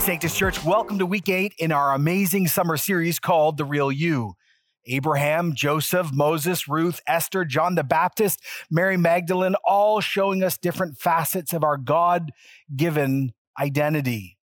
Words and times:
Sanctus 0.00 0.34
Church. 0.34 0.64
Welcome 0.64 0.98
to 0.98 1.04
week 1.04 1.28
eight 1.28 1.52
in 1.58 1.70
our 1.70 1.92
amazing 1.92 2.48
summer 2.48 2.78
series 2.78 3.18
called 3.18 3.58
The 3.58 3.66
Real 3.66 3.92
You. 3.92 4.32
Abraham, 4.86 5.54
Joseph, 5.54 6.10
Moses, 6.10 6.66
Ruth, 6.66 7.00
Esther, 7.06 7.44
John 7.44 7.74
the 7.74 7.84
Baptist, 7.84 8.40
Mary 8.70 8.96
Magdalene, 8.96 9.56
all 9.62 10.00
showing 10.00 10.42
us 10.42 10.56
different 10.56 10.96
facets 10.96 11.52
of 11.52 11.62
our 11.62 11.76
God 11.76 12.32
given 12.74 13.34
identity. 13.60 14.38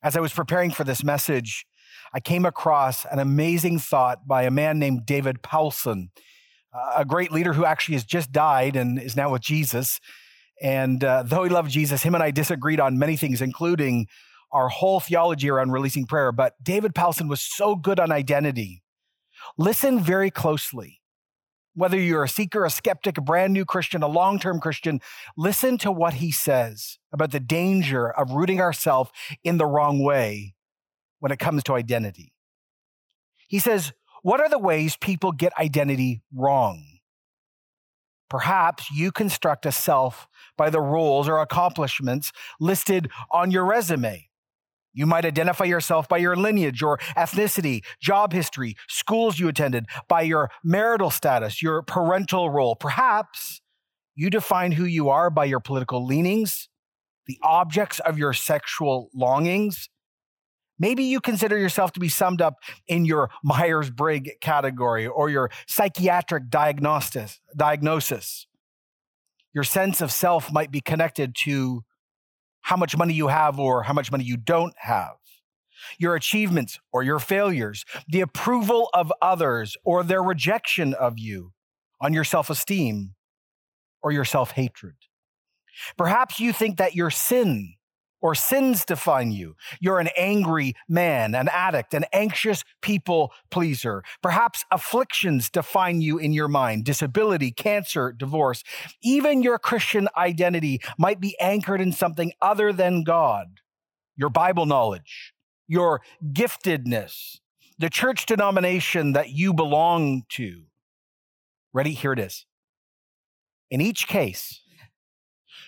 As 0.00 0.16
I 0.16 0.20
was 0.20 0.32
preparing 0.32 0.70
for 0.70 0.84
this 0.84 1.02
message, 1.02 1.66
I 2.14 2.20
came 2.20 2.44
across 2.44 3.04
an 3.04 3.18
amazing 3.18 3.80
thought 3.80 4.28
by 4.28 4.44
a 4.44 4.50
man 4.50 4.78
named 4.78 5.04
David 5.04 5.42
Powlison, 5.42 6.10
a 6.96 7.04
great 7.04 7.32
leader 7.32 7.52
who 7.52 7.64
actually 7.64 7.96
has 7.96 8.04
just 8.04 8.30
died 8.30 8.76
and 8.76 8.96
is 9.00 9.16
now 9.16 9.32
with 9.32 9.42
Jesus. 9.42 9.98
And 10.62 11.02
uh, 11.02 11.24
though 11.24 11.42
he 11.42 11.50
loved 11.50 11.72
Jesus, 11.72 12.04
him 12.04 12.14
and 12.14 12.22
I 12.22 12.30
disagreed 12.30 12.78
on 12.78 12.96
many 12.96 13.16
things, 13.16 13.42
including 13.42 14.06
our 14.52 14.68
whole 14.68 15.00
theology 15.00 15.50
around 15.50 15.72
releasing 15.72 16.06
prayer. 16.06 16.32
But 16.32 16.54
David 16.62 16.94
Powlison 16.94 17.28
was 17.28 17.40
so 17.40 17.74
good 17.74 17.98
on 17.98 18.12
identity. 18.12 18.82
Listen 19.58 20.00
very 20.00 20.30
closely. 20.30 21.00
Whether 21.74 21.98
you're 21.98 22.24
a 22.24 22.28
seeker, 22.28 22.66
a 22.66 22.70
skeptic, 22.70 23.16
a 23.16 23.22
brand 23.22 23.54
new 23.54 23.64
Christian, 23.64 24.02
a 24.02 24.08
long 24.08 24.38
term 24.38 24.60
Christian, 24.60 25.00
listen 25.36 25.78
to 25.78 25.90
what 25.90 26.14
he 26.14 26.30
says 26.30 26.98
about 27.12 27.30
the 27.30 27.40
danger 27.40 28.10
of 28.10 28.32
rooting 28.32 28.60
ourselves 28.60 29.10
in 29.42 29.56
the 29.56 29.66
wrong 29.66 30.02
way 30.02 30.54
when 31.20 31.32
it 31.32 31.38
comes 31.38 31.62
to 31.64 31.74
identity. 31.74 32.34
He 33.48 33.58
says, 33.58 33.92
What 34.22 34.40
are 34.40 34.50
the 34.50 34.58
ways 34.58 34.96
people 34.96 35.32
get 35.32 35.58
identity 35.58 36.22
wrong? 36.34 36.84
Perhaps 38.28 38.90
you 38.90 39.12
construct 39.12 39.66
a 39.66 39.72
self 39.72 40.26
by 40.56 40.70
the 40.70 40.80
roles 40.80 41.28
or 41.28 41.38
accomplishments 41.38 42.32
listed 42.58 43.10
on 43.30 43.50
your 43.50 43.64
resume. 43.64 44.28
You 44.94 45.06
might 45.06 45.24
identify 45.24 45.64
yourself 45.64 46.08
by 46.08 46.18
your 46.18 46.36
lineage 46.36 46.82
or 46.82 46.98
ethnicity, 47.16 47.82
job 48.00 48.32
history, 48.32 48.76
schools 48.88 49.38
you 49.38 49.48
attended, 49.48 49.86
by 50.08 50.22
your 50.22 50.50
marital 50.62 51.10
status, 51.10 51.62
your 51.62 51.82
parental 51.82 52.50
role. 52.50 52.76
Perhaps 52.76 53.62
you 54.14 54.28
define 54.28 54.72
who 54.72 54.84
you 54.84 55.08
are 55.08 55.30
by 55.30 55.46
your 55.46 55.60
political 55.60 56.04
leanings, 56.04 56.68
the 57.26 57.38
objects 57.42 58.00
of 58.00 58.18
your 58.18 58.32
sexual 58.32 59.08
longings. 59.14 59.88
Maybe 60.78 61.04
you 61.04 61.20
consider 61.20 61.56
yourself 61.56 61.92
to 61.92 62.00
be 62.00 62.08
summed 62.08 62.42
up 62.42 62.56
in 62.86 63.04
your 63.04 63.30
Myers 63.42 63.90
Briggs 63.90 64.32
category 64.40 65.06
or 65.06 65.30
your 65.30 65.50
psychiatric 65.66 66.50
diagnosis. 66.50 67.40
diagnosis. 67.56 68.46
Your 69.54 69.64
sense 69.64 70.00
of 70.00 70.10
self 70.10 70.52
might 70.52 70.70
be 70.70 70.80
connected 70.80 71.34
to 71.36 71.84
how 72.62 72.76
much 72.76 72.96
money 72.96 73.14
you 73.14 73.28
have 73.28 73.58
or 73.58 73.82
how 73.82 73.92
much 73.92 74.10
money 74.10 74.24
you 74.24 74.36
don't 74.36 74.74
have, 74.78 75.14
your 75.98 76.14
achievements 76.14 76.78
or 76.92 77.02
your 77.02 77.18
failures, 77.18 77.84
the 78.08 78.20
approval 78.20 78.88
of 78.94 79.12
others 79.20 79.76
or 79.84 80.02
their 80.02 80.22
rejection 80.22 80.94
of 80.94 81.18
you, 81.18 81.52
on 82.00 82.12
your 82.12 82.24
self 82.24 82.50
esteem 82.50 83.14
or 84.02 84.12
your 84.12 84.24
self 84.24 84.50
hatred. 84.50 84.96
Perhaps 85.96 86.38
you 86.40 86.52
think 86.52 86.76
that 86.76 86.94
your 86.94 87.10
sin 87.10 87.74
or 88.22 88.34
sins 88.34 88.84
define 88.84 89.32
you. 89.32 89.56
You're 89.80 89.98
an 89.98 90.08
angry 90.16 90.74
man, 90.88 91.34
an 91.34 91.48
addict, 91.48 91.92
an 91.92 92.06
anxious 92.12 92.64
people 92.80 93.32
pleaser. 93.50 94.02
Perhaps 94.22 94.64
afflictions 94.70 95.50
define 95.50 96.00
you 96.00 96.16
in 96.16 96.32
your 96.32 96.48
mind 96.48 96.84
disability, 96.84 97.50
cancer, 97.50 98.12
divorce. 98.12 98.62
Even 99.02 99.42
your 99.42 99.58
Christian 99.58 100.08
identity 100.16 100.80
might 100.96 101.20
be 101.20 101.38
anchored 101.40 101.80
in 101.80 101.92
something 101.92 102.32
other 102.40 102.72
than 102.72 103.02
God 103.02 103.60
your 104.16 104.30
Bible 104.30 104.66
knowledge, 104.66 105.32
your 105.66 106.00
giftedness, 106.32 107.38
the 107.78 107.90
church 107.90 108.26
denomination 108.26 109.14
that 109.14 109.30
you 109.30 109.52
belong 109.54 110.22
to. 110.28 110.64
Ready? 111.72 111.92
Here 111.92 112.12
it 112.12 112.18
is. 112.18 112.46
In 113.70 113.80
each 113.80 114.06
case, 114.06 114.60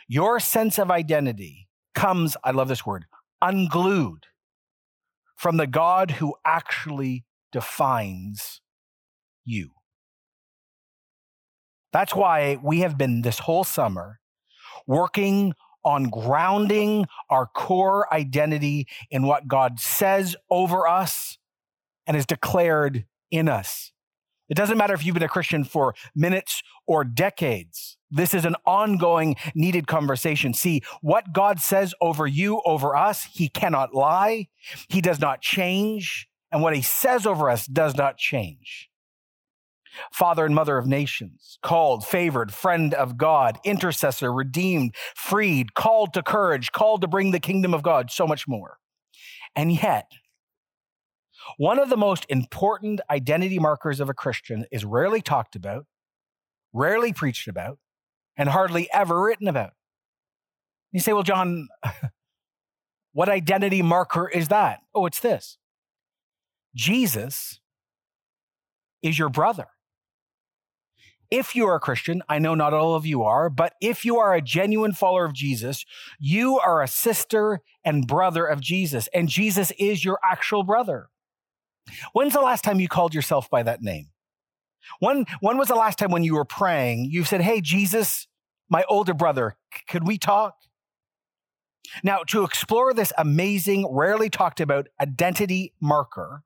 your 0.06 0.38
sense 0.38 0.78
of 0.78 0.90
identity 0.90 1.63
comes, 1.94 2.36
I 2.44 2.50
love 2.50 2.68
this 2.68 2.84
word, 2.86 3.06
unglued 3.40 4.26
from 5.36 5.56
the 5.56 5.66
God 5.66 6.12
who 6.12 6.34
actually 6.44 7.24
defines 7.52 8.60
you. 9.44 9.70
That's 11.92 12.14
why 12.14 12.58
we 12.62 12.80
have 12.80 12.98
been 12.98 13.22
this 13.22 13.38
whole 13.40 13.64
summer 13.64 14.18
working 14.86 15.54
on 15.84 16.04
grounding 16.04 17.06
our 17.30 17.46
core 17.46 18.12
identity 18.12 18.88
in 19.10 19.22
what 19.24 19.46
God 19.46 19.78
says 19.78 20.34
over 20.50 20.88
us 20.88 21.38
and 22.06 22.16
is 22.16 22.26
declared 22.26 23.04
in 23.30 23.48
us. 23.48 23.92
It 24.48 24.54
doesn't 24.54 24.76
matter 24.76 24.94
if 24.94 25.04
you've 25.04 25.14
been 25.14 25.22
a 25.22 25.28
Christian 25.28 25.64
for 25.64 25.94
minutes 26.14 26.62
or 26.86 27.04
decades. 27.04 27.96
This 28.10 28.34
is 28.34 28.44
an 28.44 28.56
ongoing, 28.66 29.36
needed 29.54 29.86
conversation. 29.86 30.54
See, 30.54 30.82
what 31.00 31.32
God 31.32 31.60
says 31.60 31.94
over 32.00 32.26
you, 32.26 32.62
over 32.64 32.96
us, 32.96 33.24
He 33.32 33.48
cannot 33.48 33.94
lie. 33.94 34.48
He 34.88 35.00
does 35.00 35.18
not 35.18 35.40
change. 35.40 36.28
And 36.52 36.62
what 36.62 36.76
He 36.76 36.82
says 36.82 37.26
over 37.26 37.50
us 37.50 37.66
does 37.66 37.96
not 37.96 38.18
change. 38.18 38.90
Father 40.12 40.44
and 40.44 40.54
mother 40.54 40.76
of 40.76 40.86
nations, 40.86 41.58
called, 41.62 42.04
favored, 42.04 42.52
friend 42.52 42.94
of 42.94 43.16
God, 43.16 43.58
intercessor, 43.64 44.32
redeemed, 44.32 44.94
freed, 45.14 45.74
called 45.74 46.12
to 46.14 46.22
courage, 46.22 46.72
called 46.72 47.00
to 47.00 47.08
bring 47.08 47.30
the 47.30 47.40
kingdom 47.40 47.72
of 47.72 47.82
God, 47.82 48.10
so 48.10 48.26
much 48.26 48.46
more. 48.48 48.78
And 49.56 49.72
yet, 49.72 50.10
one 51.56 51.78
of 51.78 51.90
the 51.90 51.96
most 51.96 52.26
important 52.28 53.00
identity 53.10 53.58
markers 53.58 54.00
of 54.00 54.08
a 54.08 54.14
Christian 54.14 54.66
is 54.70 54.84
rarely 54.84 55.20
talked 55.20 55.56
about, 55.56 55.86
rarely 56.72 57.12
preached 57.12 57.48
about, 57.48 57.78
and 58.36 58.48
hardly 58.48 58.88
ever 58.92 59.20
written 59.22 59.48
about. 59.48 59.72
You 60.92 61.00
say, 61.00 61.12
well, 61.12 61.22
John, 61.22 61.68
what 63.12 63.28
identity 63.28 63.82
marker 63.82 64.28
is 64.28 64.48
that? 64.48 64.80
Oh, 64.94 65.06
it's 65.06 65.20
this 65.20 65.58
Jesus 66.74 67.60
is 69.02 69.18
your 69.18 69.28
brother. 69.28 69.66
If 71.30 71.56
you 71.56 71.66
are 71.66 71.74
a 71.74 71.80
Christian, 71.80 72.22
I 72.28 72.38
know 72.38 72.54
not 72.54 72.74
all 72.74 72.94
of 72.94 73.06
you 73.06 73.22
are, 73.22 73.50
but 73.50 73.74
if 73.80 74.04
you 74.04 74.18
are 74.18 74.34
a 74.34 74.42
genuine 74.42 74.92
follower 74.92 75.24
of 75.24 75.32
Jesus, 75.32 75.84
you 76.20 76.58
are 76.58 76.82
a 76.82 76.86
sister 76.86 77.60
and 77.84 78.06
brother 78.06 78.46
of 78.46 78.60
Jesus, 78.60 79.08
and 79.12 79.28
Jesus 79.28 79.72
is 79.78 80.04
your 80.04 80.18
actual 80.24 80.62
brother. 80.62 81.08
When's 82.12 82.32
the 82.32 82.40
last 82.40 82.64
time 82.64 82.80
you 82.80 82.88
called 82.88 83.14
yourself 83.14 83.50
by 83.50 83.62
that 83.62 83.82
name? 83.82 84.08
When, 85.00 85.24
when 85.40 85.56
was 85.56 85.68
the 85.68 85.74
last 85.74 85.98
time 85.98 86.10
when 86.10 86.24
you 86.24 86.34
were 86.34 86.44
praying, 86.44 87.06
you 87.10 87.24
said, 87.24 87.40
Hey, 87.40 87.60
Jesus, 87.60 88.26
my 88.68 88.84
older 88.88 89.14
brother, 89.14 89.56
could 89.88 90.06
we 90.06 90.18
talk? 90.18 90.54
Now, 92.02 92.18
to 92.28 92.44
explore 92.44 92.94
this 92.94 93.12
amazing, 93.18 93.86
rarely 93.90 94.30
talked 94.30 94.60
about 94.60 94.88
identity 95.00 95.72
marker, 95.80 96.42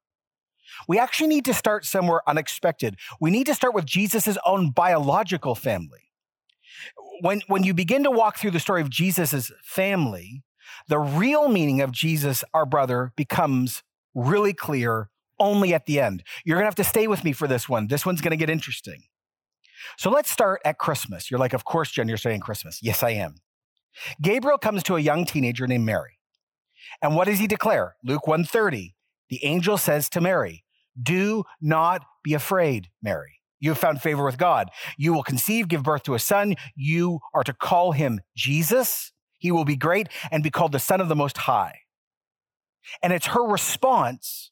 we 0.86 0.98
actually 0.98 1.28
need 1.28 1.44
to 1.46 1.54
start 1.54 1.84
somewhere 1.84 2.20
unexpected. 2.26 2.96
We 3.20 3.30
need 3.30 3.46
to 3.46 3.54
start 3.54 3.74
with 3.74 3.86
Jesus' 3.86 4.36
own 4.44 4.70
biological 4.70 5.54
family. 5.54 6.10
When, 7.20 7.40
when 7.48 7.64
you 7.64 7.74
begin 7.74 8.04
to 8.04 8.10
walk 8.10 8.36
through 8.36 8.50
the 8.52 8.60
story 8.60 8.82
of 8.82 8.90
Jesus' 8.90 9.50
family, 9.62 10.42
the 10.88 10.98
real 10.98 11.48
meaning 11.48 11.80
of 11.80 11.90
Jesus, 11.90 12.44
our 12.52 12.66
brother, 12.66 13.12
becomes 13.16 13.82
really 14.14 14.52
clear 14.52 15.08
only 15.40 15.74
at 15.74 15.86
the 15.86 16.00
end. 16.00 16.22
You're 16.44 16.56
going 16.56 16.64
to 16.64 16.68
have 16.68 16.74
to 16.76 16.84
stay 16.84 17.06
with 17.06 17.24
me 17.24 17.32
for 17.32 17.46
this 17.46 17.68
one. 17.68 17.88
This 17.88 18.04
one's 18.04 18.20
going 18.20 18.30
to 18.32 18.36
get 18.36 18.50
interesting. 18.50 19.02
So 19.96 20.10
let's 20.10 20.30
start 20.30 20.60
at 20.64 20.78
Christmas. 20.78 21.30
You're 21.30 21.40
like, 21.40 21.52
of 21.52 21.64
course, 21.64 21.90
Jen, 21.90 22.08
you're 22.08 22.16
saying 22.16 22.40
Christmas. 22.40 22.80
Yes, 22.82 23.02
I 23.02 23.10
am. 23.10 23.36
Gabriel 24.20 24.58
comes 24.58 24.82
to 24.84 24.96
a 24.96 25.00
young 25.00 25.24
teenager 25.24 25.66
named 25.66 25.84
Mary. 25.84 26.18
And 27.02 27.16
what 27.16 27.26
does 27.26 27.38
he 27.38 27.46
declare? 27.46 27.96
Luke 28.04 28.26
130. 28.26 28.94
The 29.30 29.44
angel 29.44 29.76
says 29.76 30.08
to 30.10 30.20
Mary, 30.20 30.64
Do 31.00 31.44
not 31.60 32.04
be 32.24 32.34
afraid, 32.34 32.88
Mary. 33.02 33.40
You 33.60 33.70
have 33.70 33.78
found 33.78 34.00
favor 34.00 34.24
with 34.24 34.38
God. 34.38 34.70
You 34.96 35.12
will 35.12 35.22
conceive, 35.22 35.68
give 35.68 35.82
birth 35.82 36.04
to 36.04 36.14
a 36.14 36.18
son. 36.18 36.54
You 36.76 37.20
are 37.34 37.44
to 37.44 37.52
call 37.52 37.92
him 37.92 38.20
Jesus. 38.36 39.12
He 39.38 39.50
will 39.50 39.64
be 39.64 39.76
great 39.76 40.08
and 40.30 40.42
be 40.42 40.50
called 40.50 40.72
the 40.72 40.78
Son 40.78 41.00
of 41.00 41.08
the 41.08 41.16
Most 41.16 41.38
High. 41.38 41.80
And 43.02 43.12
it's 43.12 43.26
her 43.26 43.44
response 43.44 44.50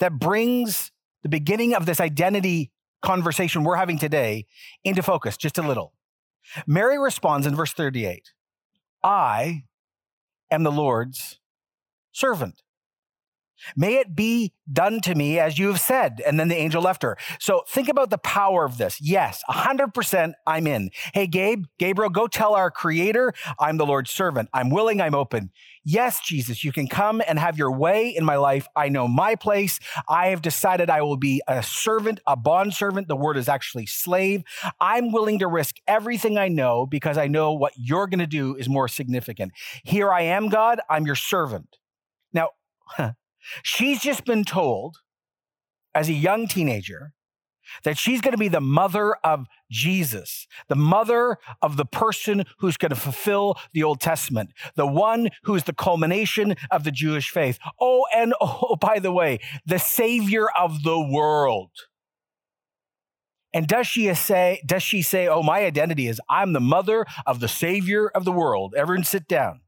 that 0.00 0.18
brings 0.18 0.90
the 1.22 1.28
beginning 1.28 1.74
of 1.74 1.86
this 1.86 2.00
identity 2.00 2.72
conversation 3.02 3.64
we're 3.64 3.76
having 3.76 3.98
today 3.98 4.46
into 4.84 5.02
focus 5.02 5.36
just 5.36 5.58
a 5.58 5.62
little. 5.62 5.94
Mary 6.66 6.98
responds 6.98 7.46
in 7.46 7.54
verse 7.54 7.72
38 7.72 8.32
I 9.02 9.62
am 10.50 10.62
the 10.62 10.72
Lord's 10.72 11.38
servant. 12.12 12.62
May 13.76 13.96
it 13.96 14.14
be 14.14 14.52
done 14.72 15.00
to 15.00 15.14
me 15.14 15.38
as 15.38 15.58
you 15.58 15.68
have 15.68 15.80
said. 15.80 16.22
And 16.26 16.38
then 16.38 16.48
the 16.48 16.56
angel 16.56 16.82
left 16.82 17.02
her. 17.02 17.16
So 17.38 17.62
think 17.68 17.88
about 17.88 18.10
the 18.10 18.18
power 18.18 18.64
of 18.64 18.78
this. 18.78 19.00
Yes, 19.00 19.42
100% 19.48 20.32
I'm 20.46 20.66
in. 20.66 20.90
Hey, 21.12 21.26
Gabe, 21.26 21.64
Gabriel, 21.78 22.10
go 22.10 22.26
tell 22.26 22.54
our 22.54 22.70
creator 22.70 23.32
I'm 23.58 23.76
the 23.76 23.86
Lord's 23.86 24.10
servant. 24.10 24.48
I'm 24.52 24.70
willing, 24.70 25.00
I'm 25.00 25.14
open. 25.14 25.50
Yes, 25.82 26.20
Jesus, 26.20 26.62
you 26.62 26.72
can 26.72 26.88
come 26.88 27.22
and 27.26 27.38
have 27.38 27.56
your 27.56 27.72
way 27.72 28.14
in 28.14 28.24
my 28.24 28.36
life. 28.36 28.68
I 28.76 28.90
know 28.90 29.08
my 29.08 29.34
place. 29.34 29.80
I 30.08 30.28
have 30.28 30.42
decided 30.42 30.90
I 30.90 31.00
will 31.00 31.16
be 31.16 31.42
a 31.48 31.62
servant, 31.62 32.20
a 32.26 32.36
bond 32.36 32.74
servant. 32.74 33.08
The 33.08 33.16
word 33.16 33.38
is 33.38 33.48
actually 33.48 33.86
slave. 33.86 34.42
I'm 34.78 35.10
willing 35.10 35.38
to 35.38 35.46
risk 35.46 35.76
everything 35.88 36.36
I 36.36 36.48
know 36.48 36.86
because 36.86 37.16
I 37.16 37.28
know 37.28 37.52
what 37.54 37.72
you're 37.76 38.06
going 38.06 38.18
to 38.20 38.26
do 38.26 38.56
is 38.56 38.68
more 38.68 38.88
significant. 38.88 39.52
Here 39.82 40.12
I 40.12 40.22
am, 40.22 40.48
God. 40.48 40.80
I'm 40.90 41.06
your 41.06 41.16
servant. 41.16 41.78
Now, 42.32 42.50
She's 43.62 44.00
just 44.00 44.24
been 44.24 44.44
told 44.44 44.98
as 45.94 46.08
a 46.08 46.12
young 46.14 46.46
teenager 46.46 47.12
that 47.84 47.98
she's 47.98 48.20
going 48.20 48.32
to 48.32 48.38
be 48.38 48.48
the 48.48 48.60
mother 48.60 49.14
of 49.24 49.46
Jesus, 49.70 50.46
the 50.68 50.76
mother 50.76 51.38
of 51.62 51.76
the 51.76 51.84
person 51.84 52.44
who's 52.58 52.76
going 52.76 52.90
to 52.90 52.96
fulfill 52.96 53.56
the 53.72 53.82
Old 53.82 54.00
Testament, 54.00 54.50
the 54.74 54.86
one 54.86 55.30
who's 55.44 55.64
the 55.64 55.72
culmination 55.72 56.56
of 56.70 56.84
the 56.84 56.90
Jewish 56.90 57.30
faith. 57.30 57.58
Oh, 57.80 58.04
and 58.14 58.34
oh, 58.40 58.76
by 58.80 58.98
the 58.98 59.12
way, 59.12 59.38
the 59.66 59.78
savior 59.78 60.48
of 60.58 60.82
the 60.82 61.00
world. 61.00 61.70
And 63.52 63.66
does 63.66 63.88
she 63.88 64.12
say, 64.14 64.62
does 64.64 64.82
she 64.82 65.02
say, 65.02 65.26
oh, 65.26 65.42
my 65.42 65.64
identity 65.64 66.06
is 66.06 66.20
I'm 66.28 66.52
the 66.52 66.60
mother 66.60 67.04
of 67.26 67.40
the 67.40 67.48
savior 67.48 68.08
of 68.08 68.24
the 68.24 68.32
world? 68.32 68.74
Everyone 68.76 69.04
sit 69.04 69.26
down. 69.26 69.62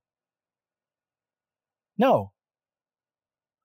No, 1.98 2.31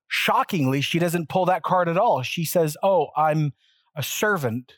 shockingly, 0.07 0.81
she 0.81 1.00
doesn't 1.00 1.30
pull 1.30 1.45
that 1.45 1.63
card 1.63 1.89
at 1.89 1.98
all. 1.98 2.21
She 2.21 2.45
says, 2.45 2.77
Oh, 2.83 3.07
I'm 3.15 3.54
a 3.95 4.04
servant 4.04 4.74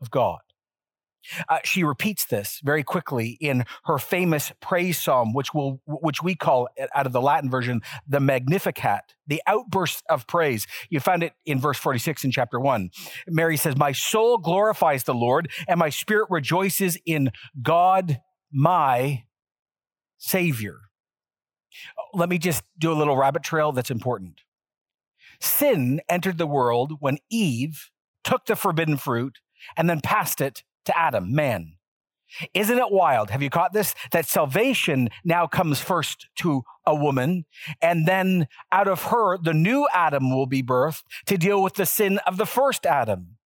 of 0.00 0.10
God. 0.10 0.40
Uh, 1.48 1.58
she 1.64 1.84
repeats 1.84 2.26
this 2.26 2.60
very 2.62 2.82
quickly 2.82 3.38
in 3.40 3.64
her 3.84 3.98
famous 3.98 4.52
praise 4.60 4.98
psalm, 4.98 5.32
which 5.32 5.54
will, 5.54 5.80
which 5.86 6.22
we 6.22 6.34
call 6.34 6.68
out 6.94 7.06
of 7.06 7.12
the 7.12 7.20
Latin 7.20 7.50
version 7.50 7.80
the 8.06 8.20
Magnificat, 8.20 9.14
the 9.26 9.42
outburst 9.46 10.02
of 10.10 10.26
praise. 10.26 10.66
You 10.90 11.00
find 11.00 11.22
it 11.22 11.32
in 11.46 11.58
verse 11.58 11.78
46 11.78 12.24
in 12.24 12.30
chapter 12.30 12.60
one. 12.60 12.90
Mary 13.26 13.56
says, 13.56 13.76
"My 13.76 13.92
soul 13.92 14.38
glorifies 14.38 15.04
the 15.04 15.14
Lord, 15.14 15.50
and 15.66 15.78
my 15.78 15.88
spirit 15.88 16.26
rejoices 16.30 16.98
in 17.06 17.30
God, 17.62 18.20
my 18.52 19.24
Savior." 20.18 20.83
Let 22.12 22.28
me 22.28 22.38
just 22.38 22.62
do 22.78 22.92
a 22.92 22.94
little 22.94 23.16
rabbit 23.16 23.42
trail 23.42 23.72
that's 23.72 23.90
important. 23.90 24.42
Sin 25.40 26.00
entered 26.08 26.38
the 26.38 26.46
world 26.46 26.94
when 27.00 27.18
Eve 27.30 27.90
took 28.22 28.46
the 28.46 28.56
forbidden 28.56 28.96
fruit 28.96 29.38
and 29.76 29.88
then 29.88 30.00
passed 30.00 30.40
it 30.40 30.62
to 30.84 30.98
Adam, 30.98 31.34
man. 31.34 31.74
Isn't 32.52 32.78
it 32.78 32.90
wild? 32.90 33.30
Have 33.30 33.42
you 33.42 33.50
caught 33.50 33.72
this? 33.72 33.94
That 34.10 34.26
salvation 34.26 35.08
now 35.24 35.46
comes 35.46 35.80
first 35.80 36.28
to 36.36 36.62
a 36.84 36.94
woman, 36.94 37.44
and 37.80 38.06
then 38.06 38.48
out 38.72 38.88
of 38.88 39.04
her, 39.04 39.38
the 39.38 39.54
new 39.54 39.86
Adam 39.92 40.34
will 40.34 40.46
be 40.46 40.62
birthed 40.62 41.04
to 41.26 41.38
deal 41.38 41.62
with 41.62 41.74
the 41.74 41.86
sin 41.86 42.18
of 42.26 42.36
the 42.36 42.46
first 42.46 42.86
Adam. 42.86 43.36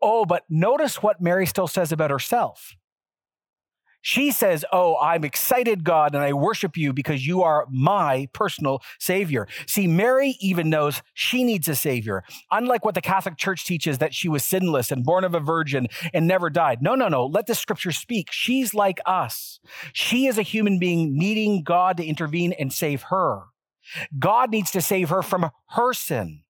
Oh, 0.00 0.24
but 0.24 0.44
notice 0.48 1.02
what 1.02 1.20
Mary 1.20 1.46
still 1.46 1.68
says 1.68 1.92
about 1.92 2.10
herself. 2.10 2.74
She 4.00 4.30
says, 4.30 4.64
Oh, 4.72 4.96
I'm 4.98 5.24
excited, 5.24 5.84
God, 5.84 6.14
and 6.14 6.22
I 6.22 6.32
worship 6.32 6.76
you 6.76 6.92
because 6.92 7.26
you 7.26 7.42
are 7.42 7.66
my 7.70 8.28
personal 8.32 8.80
Savior. 8.98 9.46
See, 9.66 9.86
Mary 9.86 10.36
even 10.40 10.70
knows 10.70 11.02
she 11.14 11.44
needs 11.44 11.68
a 11.68 11.74
Savior. 11.74 12.22
Unlike 12.50 12.84
what 12.84 12.94
the 12.94 13.00
Catholic 13.00 13.36
Church 13.36 13.64
teaches 13.64 13.98
that 13.98 14.14
she 14.14 14.28
was 14.28 14.44
sinless 14.44 14.92
and 14.92 15.04
born 15.04 15.24
of 15.24 15.34
a 15.34 15.40
virgin 15.40 15.88
and 16.14 16.26
never 16.26 16.48
died. 16.48 16.80
No, 16.80 16.94
no, 16.94 17.08
no. 17.08 17.26
Let 17.26 17.46
the 17.46 17.54
scripture 17.54 17.92
speak. 17.92 18.28
She's 18.30 18.72
like 18.72 19.00
us. 19.04 19.60
She 19.92 20.26
is 20.26 20.38
a 20.38 20.42
human 20.42 20.78
being 20.78 21.18
needing 21.18 21.62
God 21.62 21.96
to 21.96 22.04
intervene 22.04 22.52
and 22.52 22.72
save 22.72 23.02
her. 23.02 23.42
God 24.18 24.50
needs 24.50 24.70
to 24.72 24.80
save 24.80 25.08
her 25.08 25.22
from 25.22 25.50
her 25.70 25.92
sin. 25.92 26.42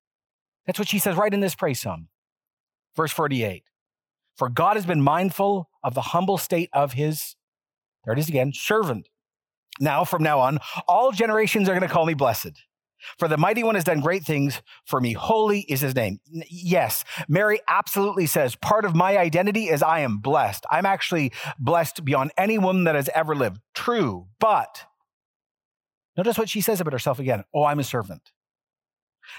That's 0.66 0.78
what 0.78 0.88
she 0.88 0.98
says 0.98 1.16
right 1.16 1.32
in 1.32 1.40
this 1.40 1.54
praise 1.54 1.80
psalm. 1.80 2.08
Verse 2.94 3.12
48. 3.12 3.62
For 4.36 4.48
God 4.48 4.76
has 4.76 4.86
been 4.86 5.00
mindful 5.00 5.68
of 5.82 5.94
the 5.94 6.00
humble 6.00 6.38
state 6.38 6.68
of 6.72 6.92
his 6.92 7.36
there 8.08 8.14
it 8.14 8.20
is 8.20 8.30
again, 8.30 8.54
servant. 8.54 9.06
Now, 9.80 10.02
from 10.02 10.22
now 10.22 10.40
on, 10.40 10.60
all 10.88 11.12
generations 11.12 11.68
are 11.68 11.72
going 11.72 11.86
to 11.86 11.92
call 11.92 12.06
me 12.06 12.14
blessed. 12.14 12.52
For 13.18 13.28
the 13.28 13.36
mighty 13.36 13.62
one 13.62 13.74
has 13.74 13.84
done 13.84 14.00
great 14.00 14.24
things 14.24 14.62
for 14.86 14.98
me. 14.98 15.12
Holy 15.12 15.60
is 15.60 15.82
his 15.82 15.94
name. 15.94 16.18
Yes, 16.48 17.04
Mary 17.28 17.60
absolutely 17.68 18.24
says 18.24 18.56
part 18.56 18.86
of 18.86 18.94
my 18.94 19.18
identity 19.18 19.68
is 19.68 19.82
I 19.82 20.00
am 20.00 20.20
blessed. 20.20 20.64
I'm 20.70 20.86
actually 20.86 21.32
blessed 21.58 22.02
beyond 22.02 22.32
any 22.38 22.56
woman 22.56 22.84
that 22.84 22.94
has 22.94 23.10
ever 23.14 23.36
lived. 23.36 23.60
True, 23.74 24.28
but 24.40 24.86
notice 26.16 26.38
what 26.38 26.48
she 26.48 26.62
says 26.62 26.80
about 26.80 26.94
herself 26.94 27.18
again. 27.18 27.44
Oh, 27.54 27.64
I'm 27.64 27.78
a 27.78 27.84
servant. 27.84 28.22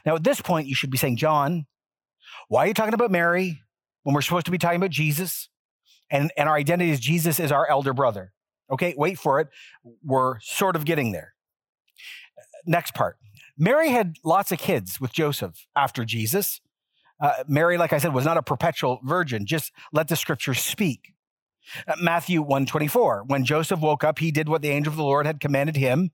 Now, 0.05 0.15
at 0.15 0.23
this 0.23 0.41
point, 0.41 0.67
you 0.67 0.75
should 0.75 0.91
be 0.91 0.97
saying, 0.99 1.17
John, 1.17 1.65
why 2.49 2.65
are 2.65 2.67
you 2.67 2.75
talking 2.75 2.93
about 2.93 3.09
Mary 3.09 3.63
when 4.03 4.13
we're 4.13 4.21
supposed 4.21 4.45
to 4.45 4.51
be 4.51 4.59
talking 4.59 4.77
about 4.77 4.91
Jesus? 4.91 5.49
And, 6.11 6.31
and 6.37 6.47
our 6.47 6.55
identity 6.55 6.91
is 6.91 6.99
Jesus 6.99 7.39
is 7.39 7.51
our 7.51 7.67
elder 7.67 7.93
brother. 7.93 8.31
Okay, 8.71 8.93
wait 8.97 9.17
for 9.17 9.39
it. 9.39 9.47
We're 10.03 10.39
sort 10.41 10.75
of 10.75 10.85
getting 10.85 11.11
there. 11.11 11.33
Next 12.65 12.93
part. 12.93 13.17
Mary 13.57 13.89
had 13.89 14.15
lots 14.23 14.51
of 14.51 14.59
kids 14.59 15.01
with 15.01 15.11
Joseph 15.11 15.65
after 15.75 16.05
Jesus. 16.05 16.61
Uh, 17.21 17.43
Mary, 17.47 17.77
like 17.77 17.91
I 17.91 17.97
said, 17.97 18.13
was 18.13 18.25
not 18.25 18.37
a 18.37 18.41
perpetual 18.41 18.99
virgin. 19.03 19.45
Just 19.45 19.71
let 19.91 20.07
the 20.07 20.15
scriptures 20.15 20.59
speak. 20.59 21.13
Uh, 21.87 21.95
Matthew 21.99 22.41
124. 22.41 23.25
When 23.27 23.43
Joseph 23.43 23.81
woke 23.81 24.03
up, 24.03 24.19
he 24.19 24.31
did 24.31 24.47
what 24.47 24.61
the 24.61 24.69
angel 24.69 24.91
of 24.91 24.97
the 24.97 25.03
Lord 25.03 25.25
had 25.25 25.41
commanded 25.41 25.75
him 25.75 26.11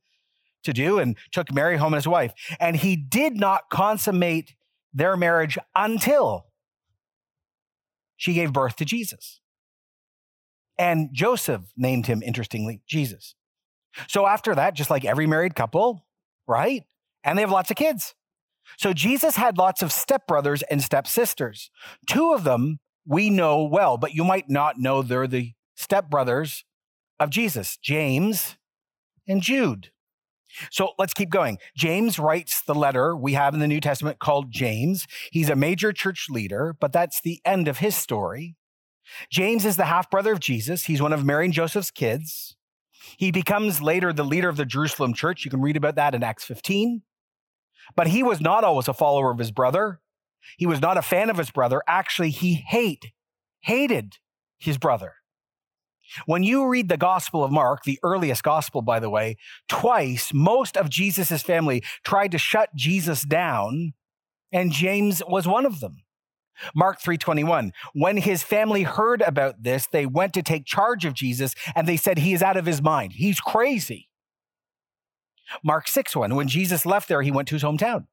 to 0.64 0.74
do 0.74 0.98
and 0.98 1.16
took 1.32 1.54
Mary 1.54 1.78
home 1.78 1.94
and 1.94 1.98
his 1.98 2.08
wife. 2.08 2.34
And 2.60 2.76
he 2.76 2.96
did 2.96 3.36
not 3.36 3.70
consummate 3.72 4.56
their 4.94 5.16
marriage 5.16 5.58
until 5.76 6.48
she 8.18 8.34
gave 8.34 8.54
birth 8.54 8.76
to 8.78 8.86
Jesus. 8.86 9.42
And 10.78 11.10
Joseph 11.14 11.62
named 11.78 12.08
him, 12.08 12.22
interestingly, 12.22 12.82
Jesus. 12.88 13.36
So 14.08 14.28
after 14.28 14.56
that, 14.56 14.74
just 14.74 14.90
like 14.90 15.06
every 15.06 15.26
married 15.26 15.56
couple, 15.56 16.06
right? 16.48 16.84
And 17.24 17.38
they 17.38 17.42
have 17.42 17.52
lots 17.52 17.72
of 17.72 17.78
kids. 17.78 18.14
So 18.78 18.94
Jesus 18.94 19.36
had 19.36 19.58
lots 19.58 19.82
of 19.82 19.90
stepbrothers 19.90 20.64
and 20.70 20.84
stepsisters. 20.84 21.70
Two 22.08 22.34
of 22.34 22.44
them 22.44 22.80
we 23.06 23.30
know 23.30 23.64
well, 23.64 23.98
but 23.98 24.14
you 24.14 24.24
might 24.24 24.50
not 24.50 24.78
know 24.78 25.02
they're 25.02 25.28
the 25.28 25.54
stepbrothers 25.78 26.64
of 27.20 27.30
Jesus, 27.30 27.78
James 27.78 28.58
and 29.28 29.42
Jude. 29.42 29.92
So 30.72 30.94
let's 30.98 31.14
keep 31.14 31.30
going. 31.30 31.58
James 31.76 32.18
writes 32.18 32.62
the 32.62 32.76
letter 32.76 33.16
we 33.16 33.34
have 33.34 33.54
in 33.54 33.60
the 33.60 33.68
New 33.68 33.82
Testament 33.82 34.20
called 34.20 34.52
James. 34.52 35.06
He's 35.32 35.50
a 35.50 35.56
major 35.56 35.92
church 35.92 36.28
leader, 36.30 36.76
but 36.80 36.94
that's 36.94 37.22
the 37.22 37.42
end 37.46 37.68
of 37.68 37.80
his 37.80 37.96
story. 37.96 38.56
James 39.30 39.66
is 39.66 39.76
the 39.76 39.86
half 39.86 40.10
brother 40.10 40.34
of 40.34 40.40
Jesus. 40.40 40.86
He's 40.86 41.02
one 41.02 41.14
of 41.14 41.26
Mary 41.26 41.46
and 41.46 41.54
Joseph's 41.54 41.92
kids. 41.92 42.56
He 43.18 43.32
becomes 43.32 43.82
later 43.82 44.12
the 44.12 44.24
leader 44.24 44.50
of 44.50 44.58
the 44.58 44.66
Jerusalem 44.66 45.14
church. 45.14 45.46
You 45.46 45.52
can 45.52 45.62
read 45.62 45.78
about 45.78 45.96
that 45.96 46.16
in 46.16 46.24
Acts 46.24 46.44
15. 46.44 47.04
But 47.96 48.08
he 48.08 48.24
was 48.24 48.42
not 48.42 48.64
always 48.64 48.88
a 48.88 48.94
follower 48.94 49.32
of 49.32 49.38
his 49.38 49.52
brother. 49.52 50.00
He 50.58 50.66
was 50.66 50.82
not 50.82 50.98
a 50.98 51.02
fan 51.02 51.30
of 51.30 51.38
his 51.38 51.52
brother. 51.52 51.82
Actually, 51.88 52.32
he 52.32 52.56
hate, 52.56 53.12
hated 53.62 54.18
his 54.58 54.78
brother. 54.78 55.14
When 56.26 56.44
you 56.44 56.68
read 56.68 56.88
the 56.88 56.98
Gospel 56.98 57.44
of 57.44 57.52
Mark, 57.52 57.84
the 57.84 58.00
earliest 58.04 58.44
gospel, 58.44 58.82
by 58.82 59.00
the 59.00 59.10
way, 59.10 59.38
twice 59.68 60.34
most 60.34 60.78
of 60.78 60.90
Jesus' 60.90 61.42
family 61.42 61.84
tried 62.04 62.32
to 62.32 62.38
shut 62.38 62.70
Jesus 62.76 63.24
down, 63.24 63.94
and 64.52 64.72
James 64.72 65.22
was 65.28 65.48
one 65.48 65.66
of 65.66 65.80
them. 65.80 66.05
Mark 66.74 67.02
3:21 67.02 67.72
When 67.94 68.18
his 68.18 68.44
family 68.44 68.84
heard 68.84 69.22
about 69.22 69.64
this 69.64 69.88
they 69.88 70.06
went 70.06 70.34
to 70.34 70.44
take 70.44 70.66
charge 70.66 71.06
of 71.06 71.14
Jesus 71.14 71.56
and 71.76 71.88
they 71.88 71.98
said 71.98 72.20
he 72.20 72.34
is 72.34 72.44
out 72.44 72.58
of 72.58 72.66
his 72.66 72.82
mind. 72.82 73.14
He's 73.14 73.40
crazy 73.40 74.10
Mark 75.64 75.88
6:1 75.88 76.36
When 76.36 76.48
Jesus 76.48 76.86
left 76.86 77.08
there 77.08 77.22
he 77.22 77.32
went 77.32 77.48
to 77.50 77.56
his 77.56 77.64
hometown 77.64 78.08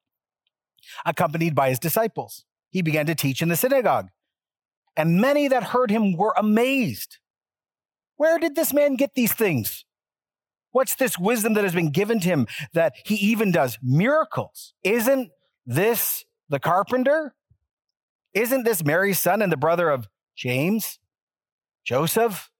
accompanied 1.06 1.54
by 1.54 1.68
his 1.68 1.78
disciples. 1.78 2.44
He 2.70 2.82
began 2.82 3.06
to 3.06 3.14
teach 3.14 3.40
in 3.40 3.48
the 3.48 3.56
synagogue 3.56 4.08
and 4.96 5.20
many 5.20 5.48
that 5.48 5.64
heard 5.64 5.90
him 5.90 6.16
were 6.16 6.34
amazed. 6.36 7.18
Where 8.16 8.38
did 8.38 8.54
this 8.54 8.72
man 8.72 8.96
get 8.96 9.14
these 9.14 9.32
things? 9.32 9.84
What's 10.70 10.94
this 10.94 11.18
wisdom 11.18 11.54
that 11.54 11.64
has 11.64 11.74
been 11.74 11.90
given 11.90 12.20
to 12.20 12.28
him 12.28 12.46
that 12.72 12.94
he 13.04 13.14
even 13.16 13.52
does 13.52 13.78
miracles? 13.82 14.74
Isn't 14.82 15.30
this 15.66 16.24
the 16.48 16.58
carpenter 16.58 17.34
isn't 18.34 18.64
this 18.64 18.84
Mary's 18.84 19.18
son 19.18 19.42
and 19.42 19.52
the 19.52 19.56
brother 19.56 19.90
of 19.90 20.08
James, 20.36 20.98
Joseph, 21.84 22.50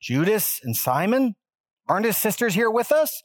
Judas, 0.00 0.60
and 0.62 0.76
Simon? 0.76 1.34
Aren't 1.88 2.06
his 2.06 2.16
sisters 2.16 2.54
here 2.54 2.70
with 2.70 2.92
us? 2.92 3.22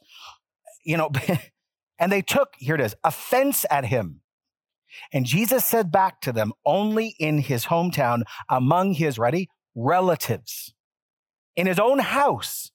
You 0.84 0.96
know, 0.96 1.10
And 1.98 2.12
they 2.12 2.22
took, 2.22 2.54
here 2.58 2.76
it 2.76 2.80
is, 2.80 2.94
offense 3.02 3.66
at 3.70 3.86
him. 3.86 4.20
And 5.12 5.26
Jesus 5.26 5.64
said 5.64 5.90
back 5.90 6.20
to 6.22 6.32
them, 6.32 6.52
only 6.64 7.14
in 7.18 7.38
his 7.38 7.66
hometown, 7.66 8.22
among 8.48 8.94
his, 8.94 9.18
ready, 9.18 9.48
relatives, 9.74 10.74
in 11.56 11.66
his 11.66 11.78
own 11.78 11.98
house, 11.98 12.70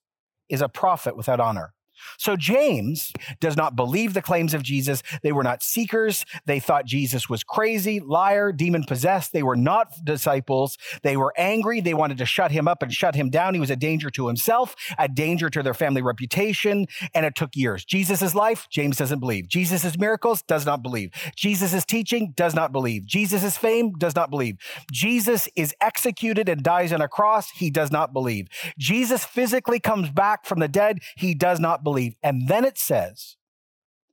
is 0.50 0.62
a 0.62 0.70
prophet 0.70 1.16
without 1.16 1.40
honor. 1.40 1.74
So 2.18 2.36
James 2.36 3.12
does 3.40 3.58
not 3.58 3.76
believe 3.76 4.14
the 4.14 4.22
claims 4.22 4.54
of 4.54 4.64
Jesus. 4.64 5.04
They 5.22 5.32
were 5.32 5.44
not 5.44 5.64
seekers. 5.64 6.26
They 6.46 6.60
thought 6.60 6.86
Jesus 6.86 7.30
was 7.30 7.44
crazy, 7.44 8.00
liar, 8.00 8.52
demon 8.52 8.84
possessed. 8.84 9.34
They 9.34 9.44
were 9.44 9.56
not 9.56 9.94
disciples. 10.04 10.78
They 11.02 11.18
were 11.18 11.34
angry. 11.38 11.82
They 11.82 11.94
wanted 11.94 12.18
to 12.20 12.26
shut 12.26 12.52
him 12.52 12.68
up 12.68 12.84
and 12.84 12.94
shut 12.94 13.16
him 13.16 13.30
down. 13.30 13.54
He 13.54 13.60
was 13.60 13.70
a 13.70 13.76
danger 13.76 14.10
to 14.12 14.28
himself, 14.28 14.76
a 14.98 15.08
danger 15.08 15.50
to 15.50 15.64
their 15.64 15.74
family 15.74 16.02
reputation, 16.02 16.88
and 17.14 17.26
it 17.26 17.36
took 17.36 17.56
years. 17.56 17.86
Jesus' 17.86 18.36
life, 18.36 18.68
James 18.70 18.98
doesn't 18.98 19.20
believe. 19.20 19.48
Jesus' 19.48 19.98
miracles, 19.98 20.42
does 20.42 20.66
not 20.66 20.82
believe. 20.82 21.12
Jesus' 21.36 21.86
teaching, 21.86 22.34
does 22.36 22.54
not 22.54 22.72
believe. 22.72 23.06
Jesus' 23.06 23.58
fame, 23.58 23.94
does 23.94 24.16
not 24.16 24.30
believe. 24.30 24.58
Jesus 24.92 25.48
is 25.56 25.74
executed 25.82 26.50
and 26.50 26.64
dies 26.64 26.92
on 26.92 27.02
a 27.02 27.08
cross, 27.08 27.52
he 27.52 27.70
does 27.70 27.92
not 27.92 28.14
believe. 28.14 28.48
Jesus 28.78 29.24
physically 29.24 29.80
comes 29.80 30.10
back 30.10 30.46
from 30.46 30.60
the 30.60 30.68
dead, 30.68 31.00
he 31.16 31.34
does 31.34 31.60
not 31.60 31.84
believe 31.84 31.93
believe. 31.94 32.16
And 32.24 32.48
then 32.48 32.66
it 32.66 32.78
says 32.78 33.38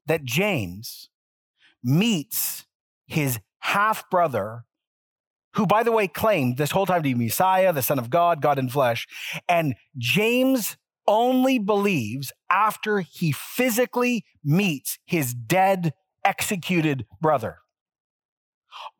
that 0.06 0.24
James 0.24 1.08
meets 1.82 2.66
his 3.06 3.40
half 3.60 4.08
brother, 4.10 4.64
who, 5.54 5.66
by 5.66 5.82
the 5.82 5.92
way, 5.92 6.06
claimed 6.06 6.58
this 6.58 6.72
whole 6.72 6.86
time 6.86 6.98
to 6.98 7.02
be 7.02 7.14
Messiah, 7.14 7.72
the 7.72 7.82
Son 7.82 7.98
of 7.98 8.10
God, 8.10 8.42
God 8.42 8.58
in 8.58 8.68
flesh. 8.68 9.06
And 9.48 9.76
James 9.96 10.76
only 11.08 11.58
believes 11.58 12.32
after 12.50 13.00
he 13.00 13.32
physically 13.32 14.24
meets 14.44 14.98
his 15.06 15.32
dead, 15.32 15.94
executed 16.24 17.06
brother. 17.20 17.58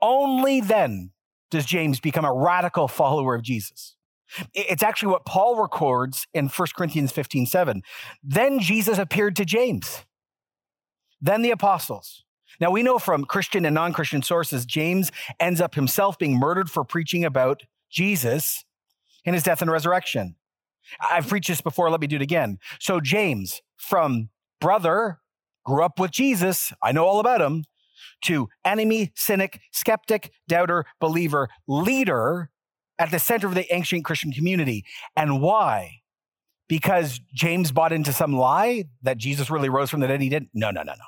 Only 0.01 0.61
then 0.61 1.13
does 1.51 1.67
James 1.67 2.01
become 2.01 2.25
a 2.25 2.33
radical 2.33 2.89
follower 2.89 3.35
of 3.35 3.43
Jesus. 3.43 3.97
It's 4.55 4.83
actually 4.83 5.13
what 5.13 5.25
Paul 5.25 5.61
records 5.61 6.27
in 6.33 6.49
1 6.49 6.69
Corinthians 6.77 7.13
15 7.13 7.47
7. 7.47 7.83
Then 8.23 8.61
Jesus 8.61 8.99
appeared 8.99 9.37
to 9.37 9.45
James, 9.45 10.05
then 11.21 11.43
the 11.43 11.51
apostles. 11.51 12.25
Now 12.61 12.71
we 12.71 12.83
know 12.83 12.99
from 12.99 13.25
Christian 13.25 13.65
and 13.65 13.75
non 13.75 13.93
Christian 13.93 14.23
sources, 14.23 14.67
James 14.67 15.11
ends 15.39 15.61
up 15.61 15.75
himself 15.75 16.19
being 16.19 16.39
murdered 16.39 16.71
for 16.71 16.85
preaching 16.85 17.25
about 17.25 17.63
Jesus 17.91 18.65
in 19.25 19.35
his 19.35 19.43
death 19.43 19.63
and 19.63 19.71
resurrection. 19.71 20.37
I've 21.01 21.29
preached 21.29 21.49
this 21.49 21.61
before, 21.61 21.91
let 21.91 22.01
me 22.01 22.07
do 22.07 22.17
it 22.17 22.23
again. 22.23 22.59
So, 22.81 23.01
James, 23.01 23.63
from 23.77 24.31
brother, 24.61 25.21
grew 25.65 25.85
up 25.85 25.99
with 25.99 26.11
Jesus, 26.11 26.73
I 26.83 26.93
know 26.93 27.05
all 27.05 27.21
about 27.21 27.41
him, 27.41 27.65
to 28.25 28.49
enemy, 28.65 29.13
cynic, 29.15 29.61
skeptic, 29.73 30.33
doubter, 30.49 30.85
believer, 31.01 31.49
leader, 31.67 32.51
at 33.01 33.11
the 33.11 33.19
center 33.19 33.49
of 33.49 33.55
the 33.55 33.73
ancient 33.75 34.05
Christian 34.05 34.31
community. 34.31 34.85
And 35.17 35.41
why? 35.41 36.03
Because 36.69 37.21
James 37.35 37.73
bought 37.73 37.93
into 37.93 38.13
some 38.13 38.37
lie 38.37 38.85
that 39.03 39.17
Jesus 39.17 39.51
really 39.51 39.69
rose 39.69 39.91
from 39.91 40.01
the 40.01 40.07
dead. 40.07 40.21
He 40.21 40.29
didn't. 40.29 40.51
No, 40.55 40.71
no, 40.71 40.83
no, 40.83 40.93
no. 40.93 41.05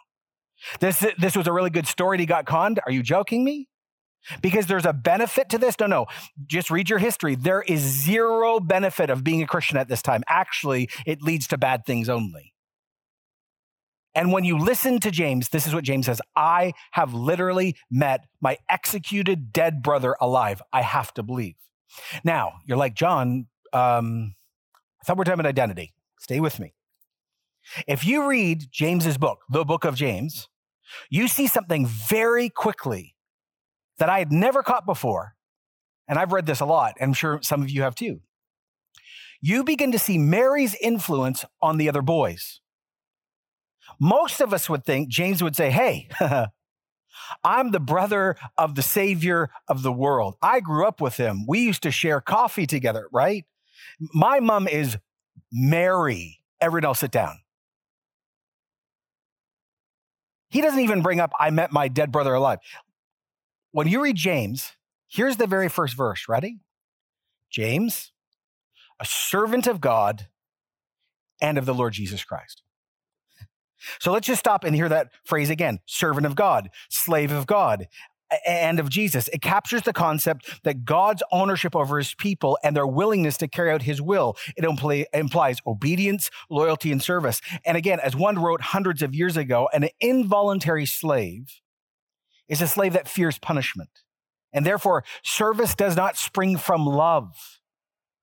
This, 0.81 1.05
this 1.19 1.37
was 1.37 1.47
a 1.47 1.53
really 1.53 1.71
good 1.71 1.87
story 1.87 2.19
he 2.19 2.27
got 2.27 2.47
conned. 2.47 2.81
Are 2.87 2.91
you 2.91 3.03
joking 3.03 3.45
me? 3.45 3.69
Because 4.41 4.67
there's 4.67 4.87
a 4.87 4.93
benefit 4.93 5.49
to 5.51 5.59
this? 5.59 5.75
No, 5.79 5.87
no. 5.87 6.07
Just 6.47 6.71
read 6.71 6.89
your 6.89 6.99
history. 6.99 7.35
There 7.35 7.63
is 7.63 7.81
zero 7.81 8.59
benefit 8.59 9.11
of 9.11 9.23
being 9.23 9.43
a 9.43 9.47
Christian 9.47 9.77
at 9.77 9.89
this 9.89 10.01
time. 10.03 10.23
Actually, 10.29 10.89
it 11.05 11.23
leads 11.23 11.47
to 11.49 11.59
bad 11.59 11.85
things 11.85 12.09
only. 12.09 12.55
And 14.15 14.33
when 14.33 14.45
you 14.45 14.59
listen 14.59 15.01
to 15.01 15.11
James, 15.11 15.49
this 15.49 15.67
is 15.67 15.75
what 15.75 15.85
James 15.85 16.07
says 16.07 16.21
I 16.37 16.73
have 16.93 17.15
literally 17.15 17.77
met 17.91 18.27
my 18.41 18.59
executed 18.69 19.53
dead 19.53 19.83
brother 19.83 20.17
alive. 20.21 20.63
I 20.73 20.83
have 20.83 21.13
to 21.15 21.23
believe. 21.23 21.55
Now, 22.25 22.55
you're 22.67 22.79
like, 22.79 22.95
John, 22.95 23.47
um, 23.73 24.35
I 25.01 25.05
thought 25.05 25.17
we 25.17 25.23
are 25.23 25.25
talking 25.25 25.41
about 25.41 25.49
identity. 25.49 25.93
Stay 26.19 26.41
with 26.41 26.61
me. 26.61 26.75
If 27.87 28.05
you 28.05 28.29
read 28.29 28.67
James's 28.71 29.19
book, 29.19 29.41
the 29.49 29.65
book 29.65 29.85
of 29.85 29.95
James, 29.95 30.49
you 31.11 31.29
see 31.29 31.47
something 31.47 31.87
very 31.87 32.49
quickly 32.49 33.15
that 33.99 34.09
I 34.09 34.19
had 34.19 34.33
never 34.33 34.63
caught 34.63 34.87
before. 34.87 35.35
And 36.09 36.19
I've 36.19 36.33
read 36.33 36.47
this 36.47 36.61
a 36.61 36.67
lot, 36.67 36.95
and 36.99 37.11
I'm 37.11 37.15
sure 37.15 37.41
some 37.43 37.63
of 37.63 37.71
you 37.71 37.83
have 37.83 37.95
too. 37.95 38.21
You 39.41 39.65
begin 39.65 39.93
to 39.93 39.99
see 39.99 40.19
Mary's 40.19 40.75
influence 40.75 41.45
on 41.61 41.77
the 41.79 41.89
other 41.89 42.03
boys. 42.03 42.61
Most 44.01 44.41
of 44.41 44.53
us 44.53 44.69
would 44.69 44.85
think 44.85 45.09
James 45.09 45.43
would 45.43 45.57
say, 45.57 45.71
Hey, 45.71 46.09
I'm 47.45 47.71
the 47.71 47.81
brother 47.81 48.37
of 48.57 48.75
the 48.75 48.83
Savior 48.83 49.51
of 49.69 49.83
the 49.83 49.93
world. 49.93 50.37
I 50.43 50.61
grew 50.61 50.87
up 50.87 51.01
with 51.01 51.17
him. 51.17 51.45
We 51.47 51.61
used 51.61 51.83
to 51.83 51.91
share 51.91 52.21
coffee 52.21 52.67
together, 52.67 53.09
right? 53.13 53.45
My 54.15 54.41
mom 54.41 54.69
is 54.69 54.99
Mary. 55.51 56.39
Everyone 56.61 56.87
else 56.87 57.01
sit 57.01 57.11
down. 57.11 57.39
He 60.49 60.61
doesn't 60.61 60.81
even 60.81 61.03
bring 61.03 61.19
up, 61.19 61.33
I 61.39 61.51
met 61.51 61.73
my 61.73 61.89
dead 61.89 62.13
brother 62.13 62.35
alive. 62.35 62.59
When 63.71 63.89
you 63.89 64.03
read 64.03 64.17
James, 64.17 64.73
here's 65.09 65.39
the 65.39 65.47
very 65.47 65.69
first 65.69 65.97
verse. 65.97 66.27
Ready? 66.29 66.59
James, 67.51 68.13
a 69.01 69.05
servant 69.05 69.67
of 69.67 69.81
God 69.81 70.29
and 71.41 71.59
of 71.59 71.67
the 71.67 71.75
Lord 71.75 71.95
Jesus 71.95 72.23
Christ. 72.23 72.63
So 74.01 74.13
let's 74.13 74.27
just 74.27 74.41
stop 74.41 74.65
and 74.65 74.75
hear 74.75 74.89
that 74.89 75.09
phrase 75.25 75.51
again 75.51 75.79
servant 75.87 76.27
of 76.27 76.35
God, 76.35 76.71
slave 76.89 77.33
of 77.33 77.47
God, 77.47 77.87
and 78.47 78.79
of 78.81 78.89
Jesus. 78.89 79.29
It 79.29 79.43
captures 79.43 79.83
the 79.83 79.93
concept 79.93 80.61
that 80.65 80.85
God's 80.85 81.23
ownership 81.33 81.77
over 81.77 81.99
his 81.99 82.15
people 82.15 82.59
and 82.63 82.75
their 82.75 82.87
willingness 82.87 83.37
to 83.39 83.49
carry 83.49 83.71
out 83.71 83.83
his 83.83 84.01
will. 84.01 84.37
It 84.57 84.65
impl- 84.65 85.05
implies 85.13 85.59
obedience, 85.67 86.31
loyalty, 86.51 86.93
and 86.93 87.03
service. 87.03 87.41
And 87.65 87.77
again, 87.77 88.01
as 88.01 88.17
one 88.17 88.39
wrote 88.39 88.61
hundreds 88.61 89.03
of 89.03 89.15
years 89.15 89.37
ago, 89.37 89.69
an 89.73 89.89
involuntary 90.01 90.87
slave 90.87 91.61
is 92.49 92.63
a 92.63 92.69
slave 92.69 92.93
that 92.95 93.09
fears 93.09 93.39
punishment. 93.39 93.91
And 94.53 94.67
therefore, 94.67 95.05
service 95.23 95.75
does 95.75 95.97
not 95.97 96.17
spring 96.17 96.59
from 96.59 96.85
love. 96.85 97.61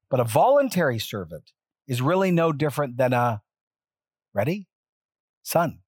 But 0.09 0.19
a 0.19 0.23
voluntary 0.23 0.99
servant 0.99 1.51
is 1.87 2.01
really 2.01 2.31
no 2.31 2.51
different 2.51 2.97
than 2.97 3.13
a, 3.13 3.41
ready? 4.33 4.67
Son. 5.43 5.79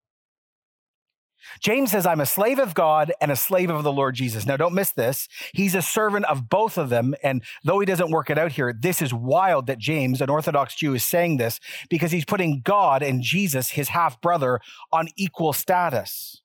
James 1.60 1.92
says, 1.92 2.06
I'm 2.06 2.22
a 2.22 2.26
slave 2.26 2.60
of 2.60 2.74
God 2.74 3.12
and 3.20 3.32
a 3.32 3.36
slave 3.36 3.70
of 3.70 3.84
the 3.84 3.92
Lord 3.92 4.16
Jesus. 4.16 4.46
Now, 4.46 4.58
don't 4.58 4.74
miss 4.74 4.92
this. 4.92 5.28
He's 5.54 5.76
a 5.76 5.82
servant 5.82 6.26
of 6.26 6.50
both 6.50 6.78
of 6.78 6.90
them. 6.90 7.16
And 7.24 7.44
though 7.64 7.80
he 7.80 7.86
doesn't 7.86 8.12
work 8.12 8.30
it 8.30 8.38
out 8.38 8.54
here, 8.54 8.74
this 8.78 9.02
is 9.02 9.14
wild 9.14 9.68
that 9.68 9.80
James, 9.80 10.22
an 10.22 10.30
Orthodox 10.30 10.76
Jew, 10.76 10.94
is 10.94 11.04
saying 11.04 11.38
this 11.38 11.60
because 11.90 12.12
he's 12.12 12.26
putting 12.26 12.62
God 12.62 13.02
and 13.02 13.22
Jesus, 13.22 13.72
his 13.72 13.90
half 13.90 14.22
brother, 14.22 14.60
on 14.92 15.08
equal 15.16 15.54
status. 15.54 16.42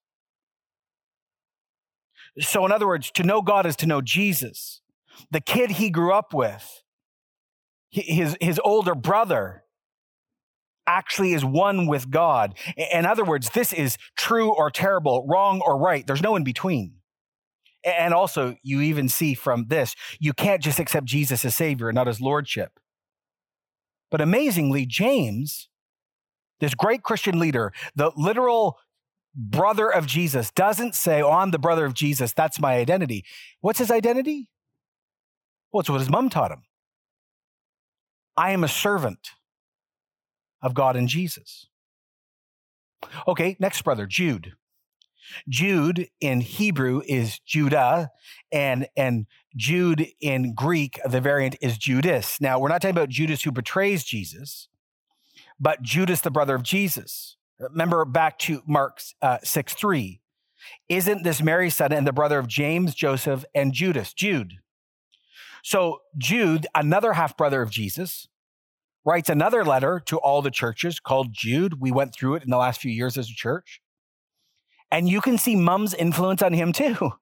So, 2.39 2.67
in 2.67 2.73
other 2.73 2.87
words, 2.87 3.11
to 3.13 3.23
know 3.23 3.43
God 3.43 3.67
is 3.67 3.77
to 3.77 3.87
know 3.87 4.01
Jesus. 4.01 4.83
The 5.31 5.41
kid 5.41 5.73
he 5.73 5.89
grew 5.91 6.13
up 6.13 6.35
with, 6.35 6.83
his, 7.91 8.37
his 8.41 8.61
older 8.63 8.95
brother, 8.95 9.65
actually 10.87 11.33
is 11.33 11.45
one 11.45 11.87
with 11.87 12.11
God. 12.11 12.57
In 12.77 13.07
other 13.07 13.25
words, 13.25 13.51
this 13.51 13.73
is 13.73 13.99
true 14.17 14.53
or 14.53 14.71
terrible, 14.71 15.27
wrong 15.27 15.61
or 15.65 15.79
right. 15.79 16.07
There's 16.07 16.23
no 16.23 16.37
in 16.37 16.45
between. 16.45 16.95
And 17.85 18.13
also, 18.13 18.57
you 18.63 18.81
even 18.81 19.09
see 19.09 19.35
from 19.35 19.67
this, 19.69 19.95
you 20.19 20.33
can't 20.33 20.63
just 20.63 20.81
accept 20.81 21.07
Jesus 21.07 21.45
as 21.45 21.55
Savior, 21.55 21.93
not 21.93 22.09
as 22.09 22.21
Lordship. 22.21 22.81
But 24.11 24.21
amazingly, 24.21 24.87
James, 24.87 25.69
this 26.61 26.75
great 26.75 27.03
Christian 27.03 27.39
leader, 27.39 27.73
the 27.95 28.11
literal 28.17 28.79
brother 29.35 29.89
of 29.89 30.07
Jesus, 30.07 30.51
doesn't 30.51 30.95
say, 30.95 31.23
Oh, 31.23 31.31
I'm 31.31 31.51
the 31.51 31.59
brother 31.59 31.85
of 31.85 31.95
Jesus. 31.95 32.33
That's 32.33 32.59
my 32.59 32.77
identity. 32.77 33.25
What's 33.61 33.79
his 33.79 33.91
identity? 33.91 34.49
Well, 35.73 35.81
it's 35.81 35.91
what 35.91 36.01
his 36.01 36.11
mom 36.11 36.31
taught 36.31 36.51
him. 36.53 36.63
I 38.37 38.51
am 38.51 38.65
a 38.65 38.69
servant 38.69 39.31
of 40.67 40.75
God 40.75 40.97
and 40.97 41.09
Jesus. 41.09 41.69
Okay, 43.29 43.57
next 43.61 43.83
brother, 43.83 44.05
Jude. 44.05 44.55
Jude 45.49 46.09
in 46.21 46.41
Hebrew 46.41 47.03
is 47.07 47.39
Judah, 47.39 48.11
and, 48.51 48.89
and 48.97 49.27
Jude 49.57 50.09
in 50.21 50.55
Greek, 50.55 50.99
the 51.09 51.21
variant 51.21 51.57
is 51.61 51.79
Judas. 51.79 52.41
Now, 52.41 52.59
we're 52.59 52.69
not 52.69 52.83
talking 52.83 52.97
about 52.97 53.09
Judas 53.09 53.45
who 53.45 53.53
betrays 53.53 54.03
Jesus, 54.03 54.69
but 55.59 55.83
Judas, 55.83 56.21
the 56.21 56.31
brother 56.33 56.57
of 56.57 56.65
Jesus. 56.65 57.37
Remember 57.61 58.05
back 58.05 58.39
to 58.41 58.63
Mark 58.67 59.01
uh, 59.23 59.39
6 59.43 59.75
3. 59.75 60.21
Isn't 60.89 61.23
this 61.23 61.41
Mary's 61.41 61.77
son 61.77 61.93
and 61.93 62.07
the 62.07 62.13
brother 62.13 62.41
of 62.41 62.49
James, 62.49 62.95
Joseph, 62.95 63.45
and 63.55 63.73
Judas? 63.73 64.13
Jude. 64.13 64.55
So, 65.63 66.01
Jude, 66.19 66.67
another 66.75 67.13
half 67.13 67.37
brother 67.37 67.63
of 67.63 67.71
Jesus, 67.71 68.29
writes 69.07 69.31
another 69.31 69.65
letter 69.65 70.03
to 70.07 70.19
all 70.19 70.43
the 70.43 70.51
churches 70.51 70.99
called 70.99 71.33
Jude. 71.33 71.81
We 71.81 71.93
went 71.93 72.13
through 72.13 72.35
it 72.35 72.43
in 72.43 72.51
the 72.51 72.59
last 72.59 72.81
few 72.81 72.91
years 72.91 73.17
as 73.17 73.31
a 73.31 73.35
church. 73.35 73.81
And 74.91 75.09
you 75.09 75.21
can 75.21 75.39
see 75.39 75.57
Mum's 75.57 75.95
influence 75.95 76.43
on 76.43 76.53
him 76.53 76.73
too. 76.73 77.13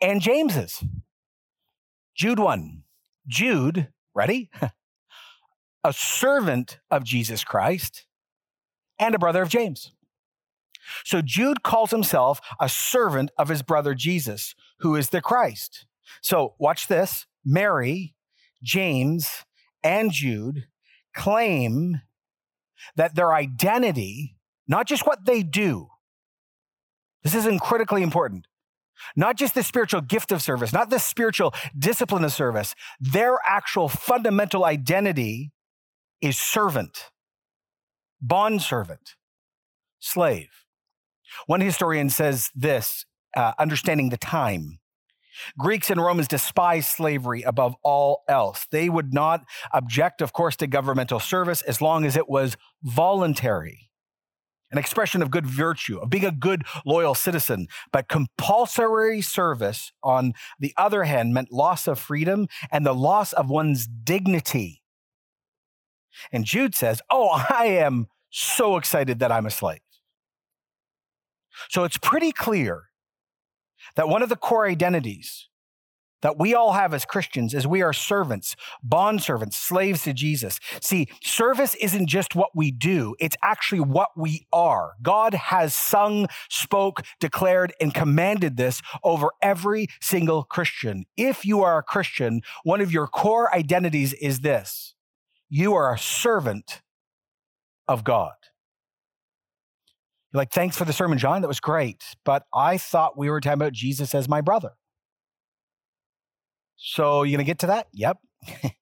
And 0.00 0.20
James's. 0.20 0.84
Jude 2.14 2.38
1. 2.38 2.82
Jude, 3.26 3.88
ready? 4.14 4.50
a 5.84 5.92
servant 5.92 6.78
of 6.90 7.02
Jesus 7.02 7.44
Christ 7.44 8.06
and 8.98 9.14
a 9.14 9.18
brother 9.18 9.42
of 9.42 9.48
James. 9.48 9.92
So 11.04 11.22
Jude 11.22 11.62
calls 11.62 11.90
himself 11.90 12.40
a 12.60 12.68
servant 12.68 13.30
of 13.38 13.48
his 13.48 13.62
brother 13.62 13.94
Jesus, 13.94 14.54
who 14.80 14.96
is 14.96 15.10
the 15.10 15.20
Christ. 15.20 15.86
So 16.22 16.54
watch 16.58 16.88
this. 16.88 17.26
Mary, 17.44 18.14
James, 18.62 19.44
and 19.88 20.12
Jude 20.12 20.66
claim 21.16 22.02
that 22.94 23.14
their 23.14 23.32
identity, 23.32 24.36
not 24.68 24.86
just 24.86 25.06
what 25.06 25.24
they 25.24 25.42
do, 25.42 25.88
this 27.22 27.34
is 27.34 27.48
critically 27.60 28.02
important. 28.02 28.46
Not 29.16 29.36
just 29.36 29.54
the 29.54 29.62
spiritual 29.62 30.02
gift 30.02 30.30
of 30.30 30.42
service, 30.42 30.72
not 30.72 30.90
the 30.90 30.98
spiritual 30.98 31.54
discipline 31.76 32.24
of 32.24 32.32
service. 32.32 32.74
Their 33.00 33.38
actual 33.46 33.88
fundamental 33.88 34.64
identity 34.64 35.52
is 36.20 36.36
servant, 36.36 37.10
bond 38.20 38.60
servant, 38.60 39.14
slave. 40.00 40.50
One 41.46 41.60
historian 41.60 42.10
says 42.10 42.50
this, 42.54 43.06
uh, 43.36 43.52
understanding 43.58 44.10
the 44.10 44.16
time. 44.18 44.80
Greeks 45.58 45.90
and 45.90 46.00
Romans 46.00 46.28
despised 46.28 46.88
slavery 46.88 47.42
above 47.42 47.74
all 47.82 48.22
else. 48.28 48.66
They 48.70 48.88
would 48.88 49.12
not 49.12 49.44
object, 49.72 50.20
of 50.20 50.32
course, 50.32 50.56
to 50.56 50.66
governmental 50.66 51.20
service 51.20 51.62
as 51.62 51.80
long 51.80 52.04
as 52.04 52.16
it 52.16 52.28
was 52.28 52.56
voluntary, 52.82 53.90
an 54.70 54.78
expression 54.78 55.22
of 55.22 55.30
good 55.30 55.46
virtue, 55.46 55.98
of 55.98 56.10
being 56.10 56.24
a 56.24 56.32
good, 56.32 56.64
loyal 56.84 57.14
citizen. 57.14 57.68
But 57.92 58.08
compulsory 58.08 59.20
service, 59.20 59.92
on 60.02 60.34
the 60.58 60.74
other 60.76 61.04
hand, 61.04 61.34
meant 61.34 61.52
loss 61.52 61.86
of 61.86 61.98
freedom 61.98 62.48
and 62.70 62.84
the 62.84 62.94
loss 62.94 63.32
of 63.32 63.48
one's 63.48 63.86
dignity. 63.86 64.82
And 66.32 66.44
Jude 66.44 66.74
says, 66.74 67.00
Oh, 67.10 67.44
I 67.50 67.66
am 67.66 68.08
so 68.30 68.76
excited 68.76 69.20
that 69.20 69.32
I'm 69.32 69.46
a 69.46 69.50
slave. 69.50 69.80
So 71.70 71.84
it's 71.84 71.98
pretty 71.98 72.32
clear 72.32 72.87
that 73.96 74.08
one 74.08 74.22
of 74.22 74.28
the 74.28 74.36
core 74.36 74.66
identities 74.66 75.48
that 76.22 76.38
we 76.38 76.54
all 76.54 76.72
have 76.72 76.92
as 76.92 77.04
Christians 77.04 77.54
is 77.54 77.66
we 77.66 77.82
are 77.82 77.92
servants, 77.92 78.56
bond 78.82 79.22
servants, 79.22 79.56
slaves 79.56 80.02
to 80.02 80.12
Jesus. 80.12 80.58
See, 80.80 81.08
service 81.22 81.74
isn't 81.76 82.08
just 82.08 82.34
what 82.34 82.50
we 82.54 82.70
do, 82.70 83.14
it's 83.20 83.36
actually 83.42 83.80
what 83.80 84.10
we 84.16 84.46
are. 84.52 84.94
God 85.02 85.34
has 85.34 85.74
sung, 85.74 86.26
spoke, 86.48 87.02
declared, 87.20 87.72
and 87.80 87.94
commanded 87.94 88.56
this 88.56 88.82
over 89.04 89.28
every 89.42 89.88
single 90.00 90.44
Christian. 90.44 91.04
If 91.16 91.44
you 91.44 91.62
are 91.62 91.78
a 91.78 91.82
Christian, 91.82 92.42
one 92.64 92.80
of 92.80 92.92
your 92.92 93.06
core 93.06 93.54
identities 93.54 94.12
is 94.14 94.40
this 94.40 94.94
you 95.48 95.74
are 95.74 95.94
a 95.94 95.98
servant 95.98 96.82
of 97.86 98.04
God. 98.04 98.32
You're 100.32 100.40
like, 100.40 100.52
thanks 100.52 100.76
for 100.76 100.84
the 100.84 100.92
sermon, 100.92 101.18
John. 101.18 101.40
That 101.40 101.48
was 101.48 101.60
great. 101.60 102.04
But 102.24 102.44
I 102.54 102.76
thought 102.76 103.16
we 103.16 103.30
were 103.30 103.40
talking 103.40 103.54
about 103.54 103.72
Jesus 103.72 104.14
as 104.14 104.28
my 104.28 104.40
brother. 104.40 104.72
So 106.76 107.22
you're 107.22 107.36
going 107.36 107.44
to 107.44 107.50
get 107.50 107.60
to 107.60 107.66
that? 107.68 107.88
Yep. 107.92 108.18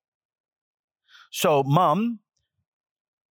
so, 1.31 1.63
mom 1.63 2.21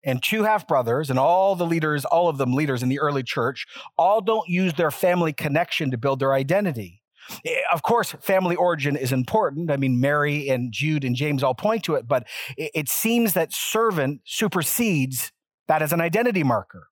and 0.03 0.21
two 0.23 0.43
half 0.43 0.67
brothers, 0.67 1.09
and 1.09 1.19
all 1.19 1.55
the 1.55 1.65
leaders, 1.65 2.05
all 2.05 2.29
of 2.29 2.37
them 2.37 2.53
leaders 2.53 2.83
in 2.83 2.89
the 2.89 2.99
early 2.99 3.23
church, 3.23 3.65
all 3.97 4.21
don't 4.21 4.47
use 4.47 4.73
their 4.73 4.91
family 4.91 5.33
connection 5.33 5.91
to 5.91 5.97
build 5.97 6.19
their 6.19 6.33
identity. 6.33 7.01
Eh, 7.43 7.55
of 7.73 7.81
course, 7.81 8.13
family 8.21 8.55
origin 8.55 8.95
is 8.95 9.11
important. 9.11 9.71
I 9.71 9.77
mean, 9.77 9.99
Mary 9.99 10.47
and 10.49 10.71
Jude 10.71 11.03
and 11.03 11.15
James 11.15 11.43
all 11.43 11.55
point 11.55 11.83
to 11.85 11.95
it, 11.95 12.07
but 12.07 12.25
it 12.55 12.87
seems 12.87 13.33
that 13.33 13.51
servant 13.51 14.21
supersedes 14.25 15.31
that 15.67 15.81
as 15.81 15.91
an 15.91 16.01
identity 16.01 16.43
marker. 16.43 16.87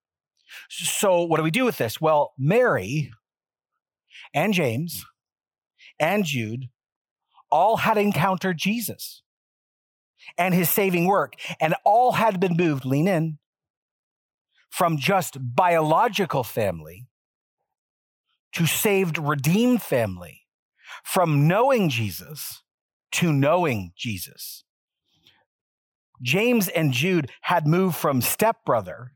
So, 0.70 1.24
what 1.24 1.38
do 1.38 1.44
we 1.44 1.52
do 1.52 1.66
with 1.66 1.78
this? 1.78 2.00
Well, 2.02 2.34
Mary 2.38 3.12
and 4.34 4.54
James 4.54 5.06
and 6.00 6.26
Jude 6.26 6.70
all 7.52 7.78
had 7.78 7.98
encountered 7.98 8.58
Jesus 8.58 9.22
and 10.38 10.54
his 10.54 10.70
saving 10.70 11.06
work, 11.06 11.34
and 11.60 11.76
all 11.84 12.14
had 12.14 12.40
been 12.40 12.56
moved, 12.56 12.86
lean 12.86 13.08
in, 13.08 13.40
from 14.70 14.98
just 14.98 15.38
biological 15.40 16.44
family 16.44 17.08
to 18.54 18.66
saved, 18.66 19.18
redeemed 19.18 19.82
family, 19.82 20.42
from 21.04 21.48
knowing 21.48 21.90
Jesus 21.90 22.64
to 23.12 23.32
knowing 23.34 23.92
Jesus. 23.96 24.64
James 26.22 26.68
and 26.70 26.94
Jude 26.94 27.30
had 27.42 27.68
moved 27.68 27.96
from 27.96 28.22
stepbrother 28.22 29.12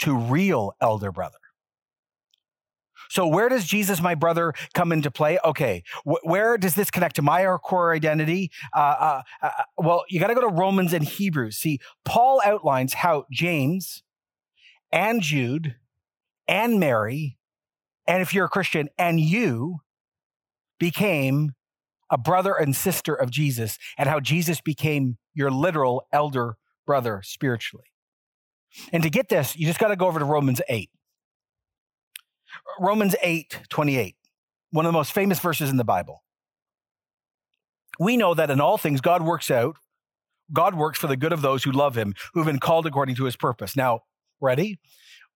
to 0.00 0.16
real 0.16 0.74
elder 0.80 1.12
brother. 1.12 1.36
So, 3.10 3.26
where 3.26 3.48
does 3.48 3.64
Jesus, 3.64 4.00
my 4.00 4.14
brother, 4.14 4.54
come 4.72 4.92
into 4.92 5.10
play? 5.10 5.38
Okay, 5.44 5.82
wh- 6.04 6.24
where 6.24 6.56
does 6.56 6.76
this 6.76 6.92
connect 6.92 7.16
to 7.16 7.22
my 7.22 7.44
core 7.58 7.92
identity? 7.92 8.52
Uh, 8.74 8.78
uh, 8.78 9.22
uh, 9.42 9.50
well, 9.76 10.04
you 10.08 10.20
got 10.20 10.28
to 10.28 10.34
go 10.34 10.42
to 10.42 10.48
Romans 10.48 10.92
and 10.92 11.04
Hebrews. 11.04 11.56
See, 11.56 11.80
Paul 12.04 12.40
outlines 12.44 12.94
how 12.94 13.26
James 13.32 14.04
and 14.92 15.22
Jude 15.22 15.74
and 16.46 16.78
Mary, 16.78 17.36
and 18.06 18.22
if 18.22 18.32
you're 18.32 18.46
a 18.46 18.50
Christian, 18.50 18.88
and 18.96 19.18
you 19.18 19.80
became 20.78 21.52
a 22.10 22.18
brother 22.18 22.54
and 22.54 22.76
sister 22.76 23.14
of 23.14 23.30
Jesus, 23.30 23.76
and 23.98 24.08
how 24.08 24.20
Jesus 24.20 24.60
became 24.60 25.18
your 25.34 25.50
literal 25.50 26.06
elder 26.12 26.56
brother 26.86 27.22
spiritually. 27.24 27.89
And 28.92 29.02
to 29.02 29.10
get 29.10 29.28
this, 29.28 29.56
you 29.56 29.66
just 29.66 29.78
got 29.78 29.88
to 29.88 29.96
go 29.96 30.06
over 30.06 30.18
to 30.18 30.24
Romans 30.24 30.60
8. 30.68 30.90
Romans 32.78 33.14
8, 33.22 33.60
28, 33.68 34.16
one 34.70 34.86
of 34.86 34.92
the 34.92 34.96
most 34.96 35.12
famous 35.12 35.38
verses 35.38 35.70
in 35.70 35.76
the 35.76 35.84
Bible. 35.84 36.22
We 37.98 38.16
know 38.16 38.34
that 38.34 38.50
in 38.50 38.60
all 38.60 38.78
things, 38.78 39.00
God 39.00 39.22
works 39.22 39.50
out, 39.50 39.76
God 40.52 40.74
works 40.74 40.98
for 40.98 41.06
the 41.06 41.16
good 41.16 41.32
of 41.32 41.42
those 41.42 41.62
who 41.62 41.70
love 41.70 41.96
him, 41.96 42.14
who've 42.32 42.46
been 42.46 42.58
called 42.58 42.86
according 42.86 43.16
to 43.16 43.24
his 43.24 43.36
purpose. 43.36 43.76
Now, 43.76 44.00
ready? 44.40 44.80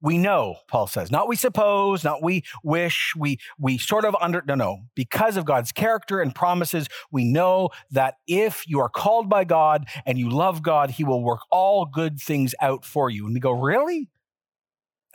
We 0.05 0.19
know 0.19 0.57
paul 0.69 0.87
says 0.87 1.11
not 1.11 1.27
we 1.27 1.35
suppose 1.35 2.05
not 2.05 2.23
we 2.23 2.45
wish 2.63 3.15
we 3.17 3.39
we 3.59 3.79
sort 3.79 4.05
of 4.05 4.15
under 4.21 4.43
no 4.47 4.55
no 4.55 4.79
because 4.95 5.37
of 5.37 5.45
god's 5.45 5.73
character 5.73 6.21
and 6.21 6.35
promises 6.35 6.87
we 7.11 7.25
know 7.25 7.71
that 7.91 8.17
if 8.29 8.69
you 8.69 8.79
are 8.79 8.91
called 8.91 9.29
by 9.29 9.43
god 9.43 9.87
and 10.07 10.19
you 10.19 10.29
love 10.29 10.63
god 10.63 10.91
he 10.91 11.03
will 11.03 11.25
work 11.25 11.41
all 11.51 11.87
good 11.87 12.21
things 12.21 12.55
out 12.61 12.85
for 12.85 13.11
you 13.11 13.25
and 13.25 13.35
we 13.35 13.41
go 13.41 13.51
really 13.51 14.09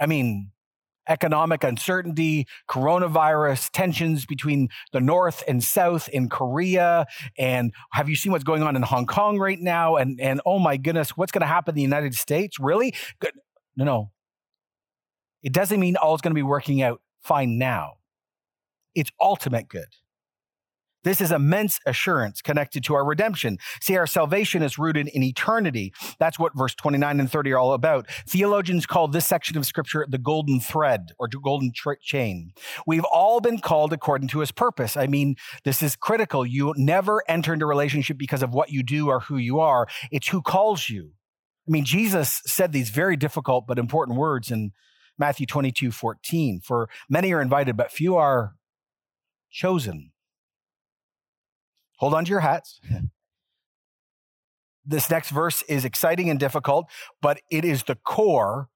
i 0.01 0.05
mean 0.05 0.51
economic 1.07 1.63
uncertainty, 1.63 2.45
coronavirus, 2.69 3.71
tensions 3.71 4.27
between 4.27 4.69
the 4.93 5.01
North 5.01 5.43
and 5.47 5.63
South 5.63 6.07
in 6.09 6.29
Korea. 6.29 7.07
And 7.35 7.73
have 7.93 8.07
you 8.07 8.15
seen 8.15 8.31
what's 8.31 8.43
going 8.43 8.61
on 8.61 8.75
in 8.75 8.83
Hong 8.83 9.07
Kong 9.07 9.39
right 9.39 9.59
now? 9.59 9.95
And, 9.95 10.21
and 10.21 10.39
oh 10.45 10.59
my 10.59 10.77
goodness, 10.77 11.17
what's 11.17 11.31
going 11.31 11.41
to 11.41 11.47
happen 11.47 11.71
in 11.71 11.77
the 11.77 11.81
United 11.81 12.13
States? 12.13 12.59
Really? 12.59 12.93
Good. 13.19 13.31
No, 13.75 13.85
no. 13.85 14.11
It 15.43 15.53
doesn't 15.53 15.79
mean 15.79 15.95
all 15.95 16.15
is 16.15 16.21
going 16.21 16.31
to 16.31 16.35
be 16.35 16.43
working 16.43 16.81
out 16.81 17.01
fine 17.21 17.57
now. 17.57 17.93
It's 18.95 19.11
ultimate 19.19 19.67
good. 19.67 19.87
This 21.03 21.21
is 21.21 21.31
immense 21.31 21.79
assurance 21.85 22.41
connected 22.41 22.83
to 22.83 22.93
our 22.93 23.05
redemption. 23.05 23.57
See, 23.81 23.95
our 23.95 24.07
salvation 24.07 24.61
is 24.61 24.77
rooted 24.77 25.07
in 25.07 25.23
eternity. 25.23 25.93
That's 26.19 26.37
what 26.37 26.57
verse 26.57 26.75
29 26.75 27.21
and 27.21 27.31
30 27.31 27.53
are 27.53 27.57
all 27.57 27.73
about. 27.73 28.07
Theologians 28.27 28.85
call 28.85 29.07
this 29.07 29.25
section 29.25 29.57
of 29.57 29.65
scripture 29.65 30.05
the 30.09 30.17
golden 30.17 30.59
thread 30.59 31.13
or 31.17 31.29
golden 31.29 31.71
tra- 31.73 31.99
chain. 32.01 32.51
We've 32.85 33.05
all 33.05 33.39
been 33.39 33.59
called 33.59 33.93
according 33.93 34.27
to 34.29 34.39
his 34.39 34.51
purpose. 34.51 34.97
I 34.97 35.07
mean, 35.07 35.35
this 35.63 35.81
is 35.81 35.95
critical. 35.95 36.45
You 36.45 36.73
never 36.75 37.23
enter 37.29 37.53
into 37.53 37.65
a 37.65 37.69
relationship 37.69 38.17
because 38.17 38.43
of 38.43 38.53
what 38.53 38.69
you 38.69 38.83
do 38.83 39.07
or 39.07 39.21
who 39.21 39.37
you 39.37 39.61
are. 39.61 39.87
It's 40.11 40.27
who 40.27 40.41
calls 40.41 40.89
you. 40.89 41.11
I 41.67 41.71
mean, 41.71 41.85
Jesus 41.85 42.41
said 42.45 42.73
these 42.73 42.89
very 42.89 43.15
difficult 43.15 43.67
but 43.67 43.79
important 43.79 44.17
words 44.17 44.51
in 44.51 44.71
Matthew 45.19 45.45
22, 45.45 45.91
14. 45.91 46.61
For 46.61 46.89
many 47.09 47.33
are 47.33 47.41
invited, 47.41 47.75
but 47.75 47.91
few 47.91 48.15
are 48.15 48.55
chosen. 49.51 50.11
Hold 51.97 52.13
on 52.13 52.25
to 52.25 52.29
your 52.29 52.39
hats. 52.39 52.79
this 54.85 55.09
next 55.09 55.29
verse 55.29 55.61
is 55.63 55.85
exciting 55.85 56.29
and 56.29 56.39
difficult, 56.39 56.89
but 57.21 57.41
it 57.51 57.65
is 57.65 57.83
the 57.83 57.95
core 57.95 58.69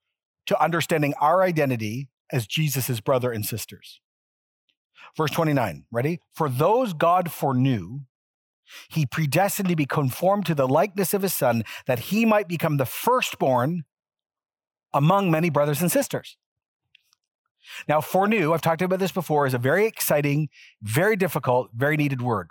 to 0.45 0.61
understanding 0.61 1.13
our 1.21 1.41
identity 1.41 2.09
as 2.31 2.45
Jesus' 2.45 2.99
brother 2.99 3.31
and 3.31 3.45
sisters. 3.45 4.01
Verse 5.15 5.31
29, 5.31 5.85
ready? 5.91 6.19
For 6.33 6.49
those 6.49 6.93
God 6.93 7.31
foreknew, 7.31 8.01
he 8.89 9.05
predestined 9.05 9.69
to 9.69 9.75
be 9.75 9.85
conformed 9.85 10.45
to 10.47 10.55
the 10.55 10.67
likeness 10.67 11.13
of 11.13 11.21
his 11.21 11.33
son, 11.33 11.63
that 11.85 11.99
he 11.99 12.25
might 12.25 12.47
become 12.47 12.77
the 12.77 12.85
firstborn 12.85 13.83
among 14.93 15.31
many 15.31 15.49
brothers 15.49 15.81
and 15.81 15.91
sisters. 15.91 16.37
Now, 17.87 18.01
foreknew, 18.01 18.53
I've 18.53 18.61
talked 18.61 18.81
about 18.81 18.99
this 18.99 19.11
before, 19.11 19.47
is 19.47 19.53
a 19.53 19.57
very 19.57 19.85
exciting, 19.85 20.49
very 20.81 21.15
difficult, 21.15 21.69
very 21.73 21.97
needed 21.97 22.21
word. 22.21 22.49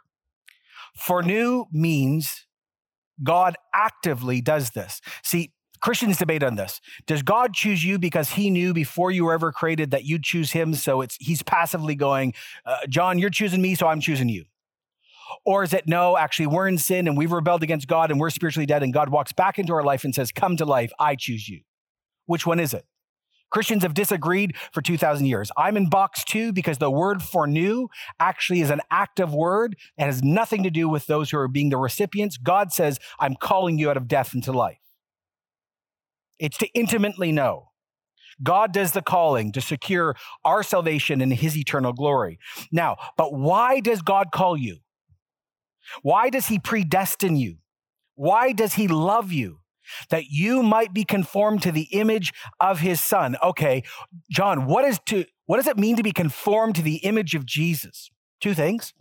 Foreknew 0.97 1.67
means 1.73 2.47
God 3.23 3.57
actively 3.75 4.41
does 4.41 4.71
this. 4.71 5.01
See, 5.23 5.53
Christians 5.81 6.17
debate 6.17 6.43
on 6.43 6.55
this. 6.55 6.81
Does 7.07 7.23
God 7.23 7.55
choose 7.55 7.85
you 7.85 7.99
because 7.99 8.31
he 8.31 8.51
knew 8.51 8.73
before 8.73 9.11
you 9.11 9.25
were 9.25 9.33
ever 9.33 9.51
created 9.51 9.91
that 9.91 10.05
you'd 10.05 10.23
choose 10.23 10.53
him? 10.53 10.75
So 10.75 11.01
it's 11.01 11.17
he's 11.17 11.43
passively 11.43 11.97
going, 11.97 12.35
uh, 12.65 12.79
John, 12.89 13.19
you're 13.19 13.31
choosing 13.31 13.61
me, 13.61 13.75
so 13.75 13.89
I'm 13.89 14.01
choosing 14.01 14.29
you. 14.29 14.45
Or 15.45 15.65
is 15.65 15.73
it 15.73 15.89
no, 15.89 16.17
actually, 16.17 16.47
we're 16.47 16.69
in 16.69 16.79
sin 16.79 17.09
and 17.09 17.17
we've 17.17 17.33
rebelled 17.33 17.65
against 17.65 17.89
God 17.89 18.11
and 18.11 18.21
we're 18.21 18.31
spiritually 18.31 18.67
dead, 18.67 18.83
and 18.83 18.93
God 18.93 19.09
walks 19.09 19.33
back 19.33 19.59
into 19.59 19.73
our 19.73 19.83
life 19.83 20.05
and 20.05 20.15
says, 20.15 20.31
Come 20.31 20.57
to 20.59 20.65
life, 20.65 20.93
I 21.01 21.17
choose 21.17 21.49
you? 21.49 21.63
Which 22.27 22.47
one 22.47 22.61
is 22.61 22.75
it? 22.75 22.85
Christians 23.51 23.83
have 23.83 23.93
disagreed 23.95 24.57
for 24.73 24.81
2,000 24.81 25.27
years. 25.27 25.53
I'm 25.59 25.77
in 25.77 25.91
box 25.91 26.25
two 26.25 26.53
because 26.53 26.79
the 26.79 26.91
word 26.91 27.23
foreknew 27.23 27.89
actually 28.19 28.63
is 28.63 28.71
an 28.71 28.81
active 28.91 29.35
word 29.35 29.77
and 29.99 30.07
has 30.07 30.23
nothing 30.23 30.63
to 30.63 30.71
do 30.71 30.89
with 30.89 31.07
those 31.07 31.31
who 31.31 31.39
are 31.39 31.49
being 31.49 31.69
the 31.69 31.77
recipients. 31.77 32.39
God 32.39 32.73
says, 32.73 32.99
I'm 33.21 33.37
calling 33.37 33.79
you 33.79 33.91
out 33.91 33.99
of 33.99 34.09
death 34.09 34.35
into 34.35 34.53
life. 34.53 34.79
It's 36.39 36.57
to 36.59 36.69
intimately 36.69 37.31
know. 37.31 37.69
God 38.43 38.73
does 38.73 38.93
the 38.93 39.03
calling 39.03 39.53
to 39.53 39.61
secure 39.61 40.17
our 40.45 40.63
salvation 40.63 41.21
and 41.21 41.33
his 41.33 41.57
eternal 41.57 41.93
glory. 41.93 42.39
Now, 42.73 42.97
but 43.19 43.35
why 43.35 43.81
does 43.81 44.01
God 44.01 44.29
call 44.33 44.57
you? 44.57 44.79
Why 46.03 46.31
does 46.31 46.47
he 46.47 46.59
predestine 46.59 47.37
you? 47.37 47.59
Why 48.15 48.53
does 48.53 48.75
he 48.75 48.89
love 48.89 49.31
you? 49.31 49.59
That 50.11 50.27
you 50.27 50.63
might 50.63 50.93
be 50.93 51.05
conformed 51.05 51.63
to 51.63 51.73
the 51.73 51.89
image 51.93 52.33
of 52.61 52.81
his 52.81 53.01
son. 53.01 53.37
Okay, 53.43 53.83
John, 54.31 54.67
what 54.67 54.85
is 54.85 55.01
to 55.07 55.25
what 55.47 55.57
does 55.57 55.67
it 55.67 55.79
mean 55.79 55.97
to 55.97 56.03
be 56.03 56.13
conformed 56.13 56.77
to 56.77 56.83
the 56.83 56.97
image 56.97 57.35
of 57.35 57.45
Jesus? 57.45 58.11
Two 58.41 58.55
things. 58.55 58.95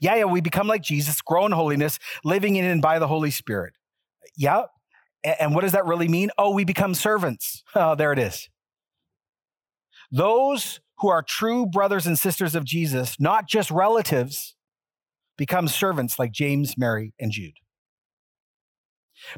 Yeah, 0.00 0.16
yeah, 0.16 0.24
we 0.24 0.40
become 0.40 0.66
like 0.66 0.82
Jesus, 0.82 1.20
grow 1.20 1.46
in 1.46 1.52
holiness, 1.52 1.98
living 2.24 2.56
in 2.56 2.64
and 2.64 2.80
by 2.80 2.98
the 2.98 3.08
Holy 3.08 3.30
Spirit. 3.30 3.74
Yeah. 4.36 4.64
And 5.24 5.54
what 5.54 5.62
does 5.62 5.72
that 5.72 5.86
really 5.86 6.08
mean? 6.08 6.30
Oh, 6.38 6.52
we 6.52 6.64
become 6.64 6.94
servants. 6.94 7.62
Oh, 7.74 7.94
there 7.94 8.12
it 8.12 8.18
is. 8.18 8.48
Those 10.10 10.80
who 10.98 11.08
are 11.08 11.22
true 11.22 11.66
brothers 11.66 12.06
and 12.06 12.18
sisters 12.18 12.54
of 12.54 12.64
Jesus, 12.64 13.16
not 13.18 13.48
just 13.48 13.70
relatives, 13.70 14.54
become 15.36 15.68
servants 15.68 16.18
like 16.18 16.32
James, 16.32 16.76
Mary, 16.76 17.14
and 17.18 17.32
Jude. 17.32 17.54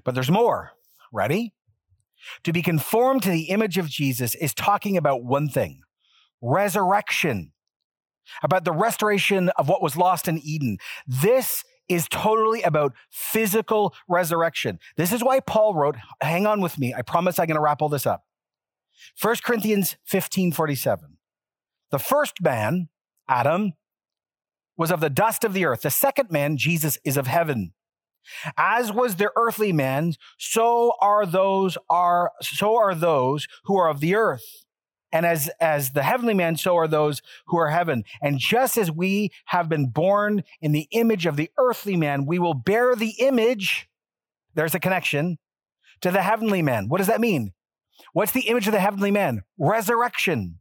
But 0.02 0.14
there's 0.14 0.30
more. 0.30 0.72
Ready? 1.12 1.52
To 2.44 2.52
be 2.52 2.62
conformed 2.62 3.22
to 3.22 3.30
the 3.30 3.44
image 3.44 3.78
of 3.78 3.88
Jesus 3.88 4.34
is 4.34 4.54
talking 4.54 4.96
about 4.96 5.24
one 5.24 5.48
thing 5.48 5.80
resurrection, 6.40 7.52
about 8.42 8.64
the 8.64 8.72
restoration 8.72 9.48
of 9.50 9.68
what 9.68 9.82
was 9.82 9.96
lost 9.96 10.28
in 10.28 10.38
Eden. 10.38 10.76
This 11.06 11.64
is 11.88 12.06
totally 12.08 12.62
about 12.62 12.92
physical 13.10 13.94
resurrection. 14.08 14.78
This 14.96 15.12
is 15.12 15.22
why 15.22 15.40
Paul 15.40 15.74
wrote, 15.74 15.96
hang 16.20 16.46
on 16.46 16.60
with 16.60 16.78
me. 16.78 16.94
I 16.94 17.02
promise 17.02 17.38
I'm 17.38 17.46
going 17.46 17.56
to 17.56 17.62
wrap 17.62 17.82
all 17.82 17.88
this 17.88 18.06
up. 18.06 18.24
1 19.20 19.36
Corinthians 19.42 19.96
15 20.04 20.52
47. 20.52 21.18
The 21.90 21.98
first 21.98 22.40
man, 22.42 22.88
Adam, 23.28 23.72
was 24.76 24.90
of 24.90 25.00
the 25.00 25.10
dust 25.10 25.44
of 25.44 25.52
the 25.52 25.64
earth. 25.64 25.82
The 25.82 25.90
second 25.90 26.30
man, 26.30 26.56
Jesus, 26.56 26.98
is 27.04 27.16
of 27.16 27.26
heaven. 27.26 27.72
As 28.56 28.92
was 28.92 29.16
the 29.16 29.30
earthly 29.36 29.72
man, 29.72 30.14
so 30.38 30.92
are 31.00 31.26
those 31.26 31.76
are 31.88 32.32
so 32.42 32.76
are 32.76 32.94
those 32.94 33.46
who 33.64 33.76
are 33.76 33.88
of 33.88 34.00
the 34.00 34.14
earth. 34.14 34.64
And 35.12 35.24
as 35.24 35.48
as 35.60 35.92
the 35.92 36.02
heavenly 36.02 36.34
man, 36.34 36.56
so 36.56 36.76
are 36.76 36.88
those 36.88 37.22
who 37.46 37.56
are 37.56 37.70
heaven. 37.70 38.02
And 38.20 38.38
just 38.38 38.76
as 38.76 38.90
we 38.90 39.30
have 39.46 39.68
been 39.68 39.88
born 39.88 40.42
in 40.60 40.72
the 40.72 40.88
image 40.90 41.26
of 41.26 41.36
the 41.36 41.50
earthly 41.56 41.96
man, 41.96 42.26
we 42.26 42.38
will 42.38 42.54
bear 42.54 42.96
the 42.96 43.14
image. 43.20 43.88
There's 44.54 44.74
a 44.74 44.80
connection 44.80 45.38
to 46.00 46.10
the 46.10 46.22
heavenly 46.22 46.62
man. 46.62 46.88
What 46.88 46.98
does 46.98 47.06
that 47.06 47.20
mean? 47.20 47.52
What's 48.12 48.32
the 48.32 48.48
image 48.48 48.66
of 48.66 48.72
the 48.72 48.80
heavenly 48.80 49.10
man? 49.10 49.42
Resurrection. 49.58 50.58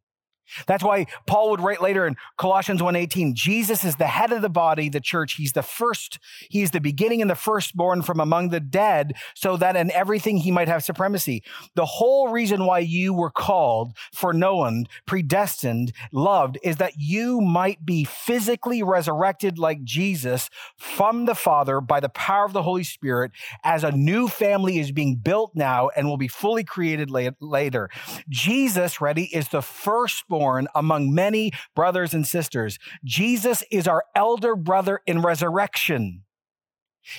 That's 0.67 0.83
why 0.83 1.05
Paul 1.25 1.51
would 1.51 1.61
write 1.61 1.81
later 1.81 2.05
in 2.05 2.15
Colossians 2.37 2.81
1:18, 2.81 3.33
Jesus 3.33 3.83
is 3.83 3.95
the 3.95 4.07
head 4.07 4.31
of 4.31 4.41
the 4.41 4.49
body, 4.49 4.89
the 4.89 4.99
church. 4.99 5.35
He's 5.35 5.53
the 5.53 5.63
first, 5.63 6.19
he's 6.49 6.71
the 6.71 6.81
beginning 6.81 7.21
and 7.21 7.29
the 7.29 7.35
firstborn 7.35 8.01
from 8.01 8.19
among 8.19 8.49
the 8.49 8.59
dead, 8.59 9.13
so 9.33 9.57
that 9.57 9.75
in 9.75 9.91
everything 9.91 10.37
he 10.37 10.51
might 10.51 10.67
have 10.67 10.83
supremacy. 10.83 11.43
The 11.75 11.85
whole 11.85 12.29
reason 12.29 12.65
why 12.65 12.79
you 12.79 13.13
were 13.13 13.31
called, 13.31 13.95
foreknown, 14.13 14.85
predestined, 15.05 15.93
loved 16.11 16.57
is 16.63 16.77
that 16.77 16.93
you 16.97 17.41
might 17.41 17.85
be 17.85 18.03
physically 18.03 18.83
resurrected 18.83 19.57
like 19.57 19.83
Jesus 19.83 20.49
from 20.77 21.25
the 21.25 21.35
Father 21.35 21.81
by 21.81 21.99
the 21.99 22.09
power 22.09 22.45
of 22.45 22.53
the 22.53 22.63
Holy 22.63 22.83
Spirit 22.83 23.31
as 23.63 23.83
a 23.83 23.91
new 23.91 24.27
family 24.27 24.79
is 24.79 24.91
being 24.91 25.15
built 25.15 25.51
now 25.55 25.89
and 25.95 26.07
will 26.07 26.17
be 26.17 26.27
fully 26.27 26.63
created 26.63 27.09
later. 27.39 27.89
Jesus, 28.29 28.99
ready, 29.01 29.25
is 29.33 29.49
the 29.49 29.61
firstborn 29.61 30.32
firstborn 30.33 30.67
among 30.75 31.13
many 31.13 31.51
brothers 31.75 32.13
and 32.13 32.25
sisters. 32.25 32.79
Jesus 33.03 33.63
is 33.71 33.87
our 33.87 34.05
elder 34.15 34.55
brother 34.55 35.01
in 35.05 35.21
resurrection. 35.21 36.23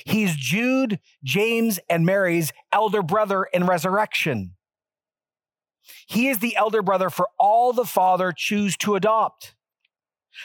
He's 0.04 0.34
Jude, 0.34 0.98
James, 1.22 1.78
and 1.90 2.06
Mary's 2.06 2.52
elder 2.72 3.02
brother 3.02 3.44
in 3.44 3.66
resurrection. 3.66 4.54
He 6.06 6.28
is 6.28 6.38
the 6.38 6.56
elder 6.56 6.82
brother 6.82 7.10
for 7.10 7.28
all 7.38 7.72
the 7.72 7.84
Father 7.84 8.32
choose 8.34 8.76
to 8.78 8.94
adopt. 8.94 9.54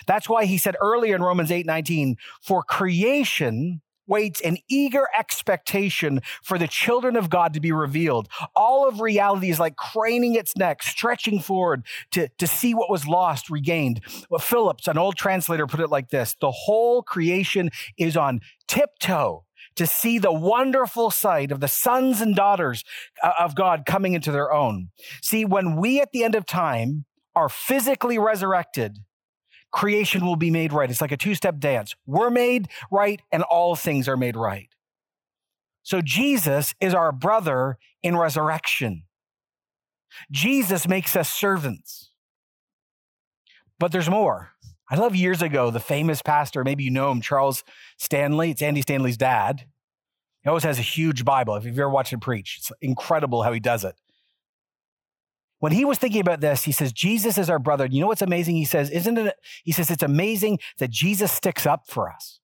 That's 0.05 0.29
why 0.29 0.45
he 0.45 0.57
said 0.57 0.75
earlier 0.81 1.15
in 1.15 1.23
Romans 1.23 1.51
8 1.51 1.65
19, 1.65 2.17
for 2.41 2.61
creation 2.61 3.81
waits 4.09 4.41
in 4.41 4.57
eager 4.67 5.07
expectation 5.17 6.21
for 6.43 6.57
the 6.57 6.67
children 6.67 7.15
of 7.15 7.29
God 7.29 7.53
to 7.53 7.59
be 7.59 7.71
revealed. 7.71 8.27
All 8.55 8.87
of 8.87 8.99
reality 8.99 9.49
is 9.49 9.59
like 9.59 9.75
craning 9.75 10.35
its 10.35 10.57
neck, 10.57 10.83
stretching 10.83 11.39
forward 11.39 11.85
to, 12.11 12.29
to 12.37 12.47
see 12.47 12.73
what 12.73 12.89
was 12.89 13.07
lost, 13.07 13.49
regained. 13.49 14.01
Well, 14.29 14.39
Phillips, 14.39 14.87
an 14.87 14.97
old 14.97 15.15
translator, 15.15 15.67
put 15.67 15.79
it 15.79 15.89
like 15.89 16.09
this 16.09 16.35
The 16.41 16.51
whole 16.51 17.03
creation 17.03 17.69
is 17.97 18.17
on 18.17 18.41
tiptoe 18.67 19.45
to 19.75 19.87
see 19.87 20.19
the 20.19 20.33
wonderful 20.33 21.11
sight 21.11 21.51
of 21.51 21.59
the 21.59 21.67
sons 21.67 22.21
and 22.21 22.35
daughters 22.35 22.83
uh, 23.23 23.31
of 23.39 23.55
God 23.55 23.85
coming 23.85 24.13
into 24.13 24.31
their 24.31 24.51
own. 24.51 24.89
See, 25.21 25.45
when 25.45 25.77
we 25.77 26.01
at 26.01 26.11
the 26.11 26.23
end 26.23 26.35
of 26.35 26.45
time 26.45 27.05
are 27.35 27.49
physically 27.49 28.17
resurrected, 28.17 28.97
creation 29.71 30.25
will 30.25 30.35
be 30.35 30.51
made 30.51 30.73
right. 30.73 30.89
It's 30.89 31.01
like 31.01 31.11
a 31.11 31.17
two 31.17 31.35
step 31.35 31.59
dance. 31.59 31.95
We're 32.05 32.29
made 32.29 32.67
right, 32.91 33.21
and 33.31 33.43
all 33.43 33.75
things 33.75 34.07
are 34.07 34.17
made 34.17 34.35
right. 34.35 34.69
So 35.83 36.01
Jesus 36.01 36.75
is 36.79 36.93
our 36.93 37.11
brother 37.11 37.77
in 38.03 38.15
resurrection. 38.15 39.03
Jesus 40.31 40.87
makes 40.87 41.15
us 41.15 41.31
servants. 41.31 42.11
But 43.79 43.91
there's 43.91 44.09
more. 44.09 44.51
I 44.91 44.95
love 44.95 45.15
years 45.15 45.41
ago, 45.41 45.69
the 45.71 45.79
famous 45.79 46.21
pastor, 46.21 46.63
maybe 46.63 46.83
you 46.83 46.91
know 46.91 47.11
him, 47.11 47.21
Charles 47.21 47.63
Stanley. 47.97 48.51
It's 48.51 48.61
Andy 48.61 48.81
Stanley's 48.81 49.17
dad. 49.17 49.65
He 50.43 50.49
always 50.49 50.63
has 50.63 50.79
a 50.79 50.83
huge 50.83 51.23
Bible. 51.23 51.55
If 51.55 51.65
you've 51.65 51.77
ever 51.77 51.89
watched 51.89 52.13
him 52.13 52.19
preach, 52.19 52.57
it's 52.57 52.71
incredible 52.81 53.43
how 53.43 53.53
he 53.53 53.59
does 53.59 53.83
it. 53.83 53.95
When 55.59 55.73
he 55.73 55.85
was 55.85 55.97
thinking 55.97 56.21
about 56.21 56.39
this, 56.39 56.63
he 56.63 56.71
says, 56.71 56.93
Jesus 56.93 57.37
is 57.37 57.49
our 57.49 57.59
brother. 57.59 57.85
You 57.85 58.01
know 58.01 58.07
what's 58.07 58.21
amazing? 58.21 58.55
He 58.55 58.65
says, 58.65 58.89
isn't 58.89 59.17
it? 59.17 59.35
He 59.63 59.71
says, 59.71 59.91
it's 59.91 60.03
amazing 60.03 60.59
that 60.77 60.89
Jesus 60.89 61.31
sticks 61.31 61.65
up 61.65 61.87
for 61.87 62.09
us. 62.09 62.39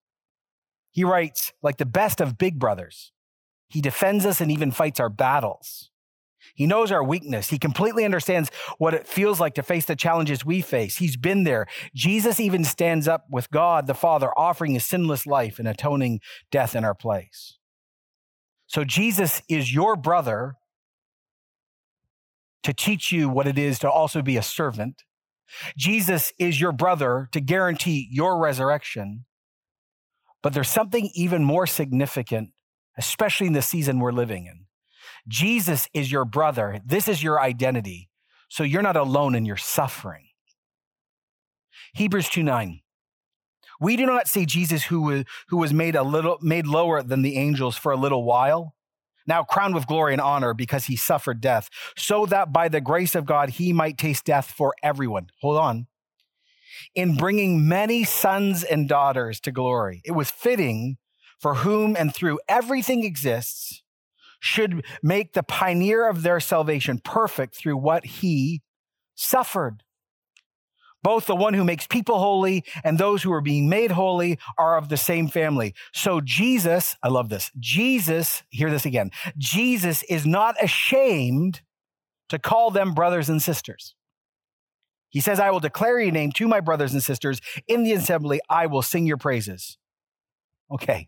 He 0.91 1.03
writes, 1.03 1.53
like 1.61 1.77
the 1.77 1.85
best 1.85 2.21
of 2.21 2.37
big 2.37 2.59
brothers, 2.59 3.11
he 3.67 3.81
defends 3.81 4.25
us 4.25 4.41
and 4.41 4.51
even 4.51 4.71
fights 4.71 4.99
our 4.99 5.09
battles. 5.09 5.91
He 6.53 6.67
knows 6.67 6.91
our 6.91 7.03
weakness. 7.03 7.49
He 7.49 7.57
completely 7.57 8.05
understands 8.05 8.49
what 8.77 8.93
it 8.93 9.07
feels 9.07 9.39
like 9.39 9.55
to 9.55 9.63
face 9.63 9.85
the 9.85 9.95
challenges 9.95 10.45
we 10.45 10.61
face. 10.61 10.97
He's 10.97 11.17
been 11.17 11.43
there. 11.43 11.67
Jesus 11.93 12.39
even 12.39 12.63
stands 12.63 13.07
up 13.07 13.25
with 13.29 13.49
God 13.49 13.87
the 13.87 13.93
Father, 13.93 14.29
offering 14.37 14.75
a 14.75 14.79
sinless 14.79 15.25
life 15.25 15.57
and 15.57 15.67
atoning 15.67 16.21
death 16.51 16.75
in 16.75 16.85
our 16.85 16.93
place. 16.93 17.57
So 18.67 18.83
Jesus 18.83 19.41
is 19.49 19.73
your 19.73 19.95
brother 19.95 20.55
to 22.65 22.73
teach 22.73 23.11
you 23.11 23.29
what 23.29 23.45
it 23.45 23.59
is 23.59 23.77
to 23.77 23.89
also 23.89 24.23
be 24.23 24.37
a 24.37 24.41
servant. 24.41 25.03
Jesus 25.77 26.33
is 26.39 26.59
your 26.59 26.71
brother 26.71 27.29
to 27.31 27.39
guarantee 27.39 28.09
your 28.11 28.39
resurrection. 28.39 29.25
But 30.41 30.53
there's 30.53 30.69
something 30.69 31.11
even 31.13 31.43
more 31.43 31.67
significant, 31.67 32.49
especially 32.97 33.45
in 33.45 33.53
the 33.53 33.61
season 33.61 33.99
we're 33.99 34.11
living 34.11 34.47
in. 34.47 34.65
Jesus 35.27 35.87
is 35.93 36.11
your 36.11 36.25
brother. 36.25 36.79
This 36.83 37.07
is 37.07 37.21
your 37.21 37.39
identity. 37.39 38.09
So 38.49 38.63
you're 38.63 38.81
not 38.81 38.97
alone 38.97 39.35
in 39.35 39.45
your 39.45 39.57
suffering. 39.57 40.25
Hebrews 41.93 42.29
2 42.29 42.41
9. 42.41 42.81
We 43.79 43.95
do 43.95 44.07
not 44.07 44.27
see 44.27 44.47
Jesus 44.47 44.85
who 44.85 45.01
was, 45.01 45.23
who 45.49 45.57
was 45.57 45.71
made 45.71 45.95
a 45.95 46.03
little 46.03 46.39
made 46.41 46.65
lower 46.65 47.03
than 47.03 47.21
the 47.21 47.37
angels 47.37 47.77
for 47.77 47.91
a 47.91 47.97
little 47.97 48.23
while 48.23 48.74
now 49.27 49.43
crowned 49.43 49.75
with 49.75 49.87
glory 49.87 50.13
and 50.13 50.21
honor 50.21 50.53
because 50.53 50.85
he 50.85 50.95
suffered 50.95 51.41
death, 51.41 51.69
so 51.97 52.25
that 52.25 52.51
by 52.51 52.69
the 52.69 52.81
grace 52.81 53.15
of 53.15 53.25
God 53.25 53.51
he 53.51 53.73
might 53.73 53.97
taste 53.97 54.25
death 54.25 54.51
for 54.51 54.73
everyone. 54.83 55.27
Hold 55.41 55.57
on. 55.57 55.87
In 56.93 57.15
bringing 57.15 57.67
many 57.67 58.03
sons 58.03 58.63
and 58.63 58.87
daughters 58.87 59.39
to 59.41 59.51
glory, 59.51 60.01
it 60.05 60.11
was 60.11 60.29
fitting 60.29 60.97
for 61.39 61.55
whom 61.55 61.95
and 61.95 62.13
through 62.13 62.39
everything 62.47 63.03
exists 63.03 63.83
should 64.39 64.85
make 65.01 65.33
the 65.33 65.43
pioneer 65.43 66.07
of 66.07 66.21
their 66.21 66.39
salvation 66.39 66.99
perfect 66.99 67.55
through 67.55 67.77
what 67.77 68.05
he 68.05 68.61
suffered. 69.15 69.83
Both 71.05 71.27
the 71.27 71.35
one 71.35 71.53
who 71.53 71.63
makes 71.63 71.85
people 71.85 72.17
holy 72.17 72.63
and 72.83 72.97
those 72.97 73.21
who 73.21 73.31
are 73.31 73.39
being 73.39 73.69
made 73.69 73.91
holy 73.91 74.39
are 74.57 74.75
of 74.75 74.89
the 74.89 74.97
same 74.97 75.27
family. 75.27 75.75
So 75.93 76.19
Jesus, 76.19 76.95
I 77.03 77.09
love 77.09 77.29
this. 77.29 77.51
Jesus, 77.59 78.41
hear 78.49 78.71
this 78.71 78.87
again. 78.87 79.11
Jesus 79.37 80.01
is 80.09 80.25
not 80.25 80.55
ashamed 80.59 81.61
to 82.29 82.39
call 82.39 82.71
them 82.71 82.95
brothers 82.95 83.29
and 83.29 83.39
sisters. 83.39 83.93
He 85.09 85.19
says, 85.19 85.39
I 85.39 85.51
will 85.51 85.59
declare 85.59 85.99
your 85.99 86.11
name 86.11 86.31
to 86.31 86.47
my 86.47 86.59
brothers 86.59 86.91
and 86.91 87.03
sisters 87.03 87.39
in 87.67 87.83
the 87.83 87.93
assembly. 87.93 88.39
I 88.49 88.65
will 88.65 88.81
sing 88.81 89.05
your 89.05 89.17
praises. 89.17 89.77
Okay. 90.71 91.07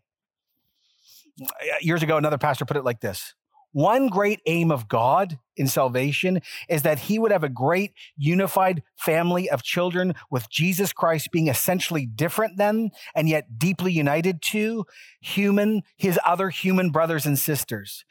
Years 1.82 2.04
ago, 2.04 2.18
another 2.18 2.38
pastor 2.38 2.66
put 2.66 2.78
it 2.78 2.86
like 2.86 3.00
this 3.00 3.34
one 3.78 4.08
great 4.08 4.42
aim 4.48 4.72
of 4.72 4.88
God 4.88 5.38
in 5.56 5.68
salvation 5.68 6.42
is 6.68 6.82
that 6.82 6.98
he 6.98 7.20
would 7.20 7.32
have 7.32 7.44
a 7.44 7.50
great 7.50 7.94
unified 8.18 8.82
family 8.96 9.48
of 9.52 9.62
children 9.62 10.16
with 10.32 10.50
Jesus 10.50 10.92
Christ 10.92 11.30
being 11.32 11.48
essentially 11.48 12.08
different 12.08 12.58
than 12.58 12.90
and 13.14 13.30
yet 13.30 13.60
deeply 13.60 13.92
united 13.92 14.42
to 14.54 14.88
human, 15.22 15.84
his 15.96 16.20
other 16.26 16.50
human 16.50 16.90
brothers 16.90 17.28
and 17.28 17.38
sisters, 17.38 18.04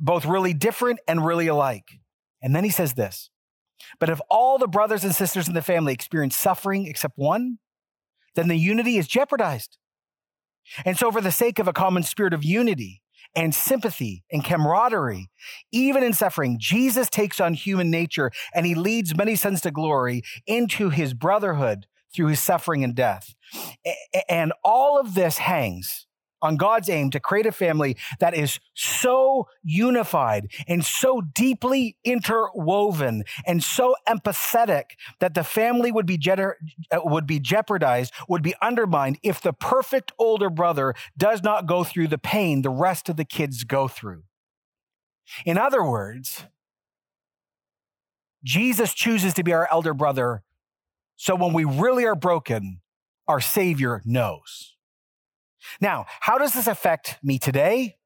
both 0.00 0.26
really 0.26 0.54
different 0.54 0.98
and 1.06 1.24
really 1.24 1.46
alike. 1.46 2.00
And 2.42 2.52
then 2.52 2.64
he 2.64 2.70
says 2.70 2.94
this 2.94 3.30
But 4.00 4.10
if 4.10 4.20
all 4.28 4.58
the 4.58 4.66
brothers 4.66 5.04
and 5.04 5.14
sisters 5.14 5.46
in 5.46 5.54
the 5.54 5.62
family 5.62 5.92
experience 5.92 6.34
suffering 6.34 6.88
except 6.88 7.16
one, 7.16 7.60
then 8.34 8.48
the 8.48 8.56
unity 8.56 8.98
is 8.98 9.06
jeopardized. 9.06 9.78
And 10.84 10.98
so, 10.98 11.12
for 11.12 11.20
the 11.20 11.30
sake 11.30 11.60
of 11.60 11.68
a 11.68 11.72
common 11.72 12.02
spirit 12.02 12.34
of 12.34 12.42
unity, 12.42 13.01
and 13.34 13.54
sympathy 13.54 14.24
and 14.30 14.44
camaraderie. 14.44 15.30
Even 15.70 16.02
in 16.02 16.12
suffering, 16.12 16.56
Jesus 16.60 17.08
takes 17.08 17.40
on 17.40 17.54
human 17.54 17.90
nature 17.90 18.30
and 18.54 18.66
he 18.66 18.74
leads 18.74 19.16
many 19.16 19.36
sons 19.36 19.60
to 19.62 19.70
glory 19.70 20.22
into 20.46 20.90
his 20.90 21.14
brotherhood 21.14 21.86
through 22.14 22.26
his 22.26 22.40
suffering 22.40 22.84
and 22.84 22.94
death. 22.94 23.34
And 24.28 24.52
all 24.62 25.00
of 25.00 25.14
this 25.14 25.38
hangs 25.38 26.06
on 26.42 26.56
God's 26.56 26.88
aim 26.88 27.10
to 27.10 27.20
create 27.20 27.46
a 27.46 27.52
family 27.52 27.96
that 28.20 28.34
is 28.34 28.60
so 28.74 29.48
unified 29.62 30.50
and 30.66 30.84
so 30.84 31.20
deeply 31.20 31.96
interwoven 32.04 33.24
and 33.46 33.62
so 33.62 33.94
empathetic 34.08 34.96
that 35.20 35.34
the 35.34 35.44
family 35.44 35.92
would 35.92 36.06
be, 36.06 36.18
je- 36.18 36.32
uh, 36.32 36.54
would 37.04 37.26
be 37.26 37.40
jeopardized, 37.40 38.12
would 38.28 38.42
be 38.42 38.54
undermined 38.60 39.18
if 39.22 39.40
the 39.40 39.52
perfect 39.52 40.12
older 40.18 40.50
brother 40.50 40.94
does 41.16 41.42
not 41.42 41.66
go 41.66 41.84
through 41.84 42.08
the 42.08 42.18
pain 42.18 42.62
the 42.62 42.70
rest 42.70 43.08
of 43.08 43.16
the 43.16 43.24
kids 43.24 43.64
go 43.64 43.88
through. 43.88 44.24
In 45.44 45.56
other 45.56 45.84
words, 45.84 46.44
Jesus 48.44 48.92
chooses 48.92 49.34
to 49.34 49.44
be 49.44 49.52
our 49.52 49.68
elder 49.70 49.94
brother. 49.94 50.42
So 51.16 51.36
when 51.36 51.52
we 51.52 51.64
really 51.64 52.04
are 52.04 52.16
broken, 52.16 52.80
our 53.28 53.40
Savior 53.40 54.02
knows. 54.04 54.74
Now, 55.80 56.06
how 56.20 56.38
does 56.38 56.54
this 56.54 56.66
affect 56.66 57.18
me 57.22 57.38
today, 57.38 57.96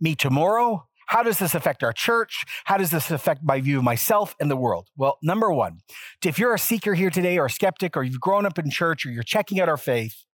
me 0.00 0.14
tomorrow? 0.14 0.86
How 1.06 1.22
does 1.22 1.38
this 1.38 1.54
affect 1.54 1.82
our 1.82 1.92
church? 1.92 2.44
How 2.64 2.76
does 2.76 2.90
this 2.90 3.10
affect 3.10 3.42
my 3.42 3.60
view 3.60 3.78
of 3.78 3.84
myself 3.84 4.36
and 4.38 4.50
the 4.50 4.56
world? 4.56 4.88
Well, 4.94 5.18
number 5.22 5.50
one, 5.50 5.80
if 6.24 6.38
you're 6.38 6.54
a 6.54 6.58
seeker 6.58 6.94
here 6.94 7.08
today 7.08 7.38
or 7.38 7.46
a 7.46 7.50
skeptic 7.50 7.96
or 7.96 8.02
you've 8.02 8.20
grown 8.20 8.44
up 8.44 8.58
in 8.58 8.70
church 8.70 9.06
or 9.06 9.10
you're 9.10 9.22
checking 9.22 9.58
out 9.58 9.70
our 9.70 9.78
faith, 9.78 10.24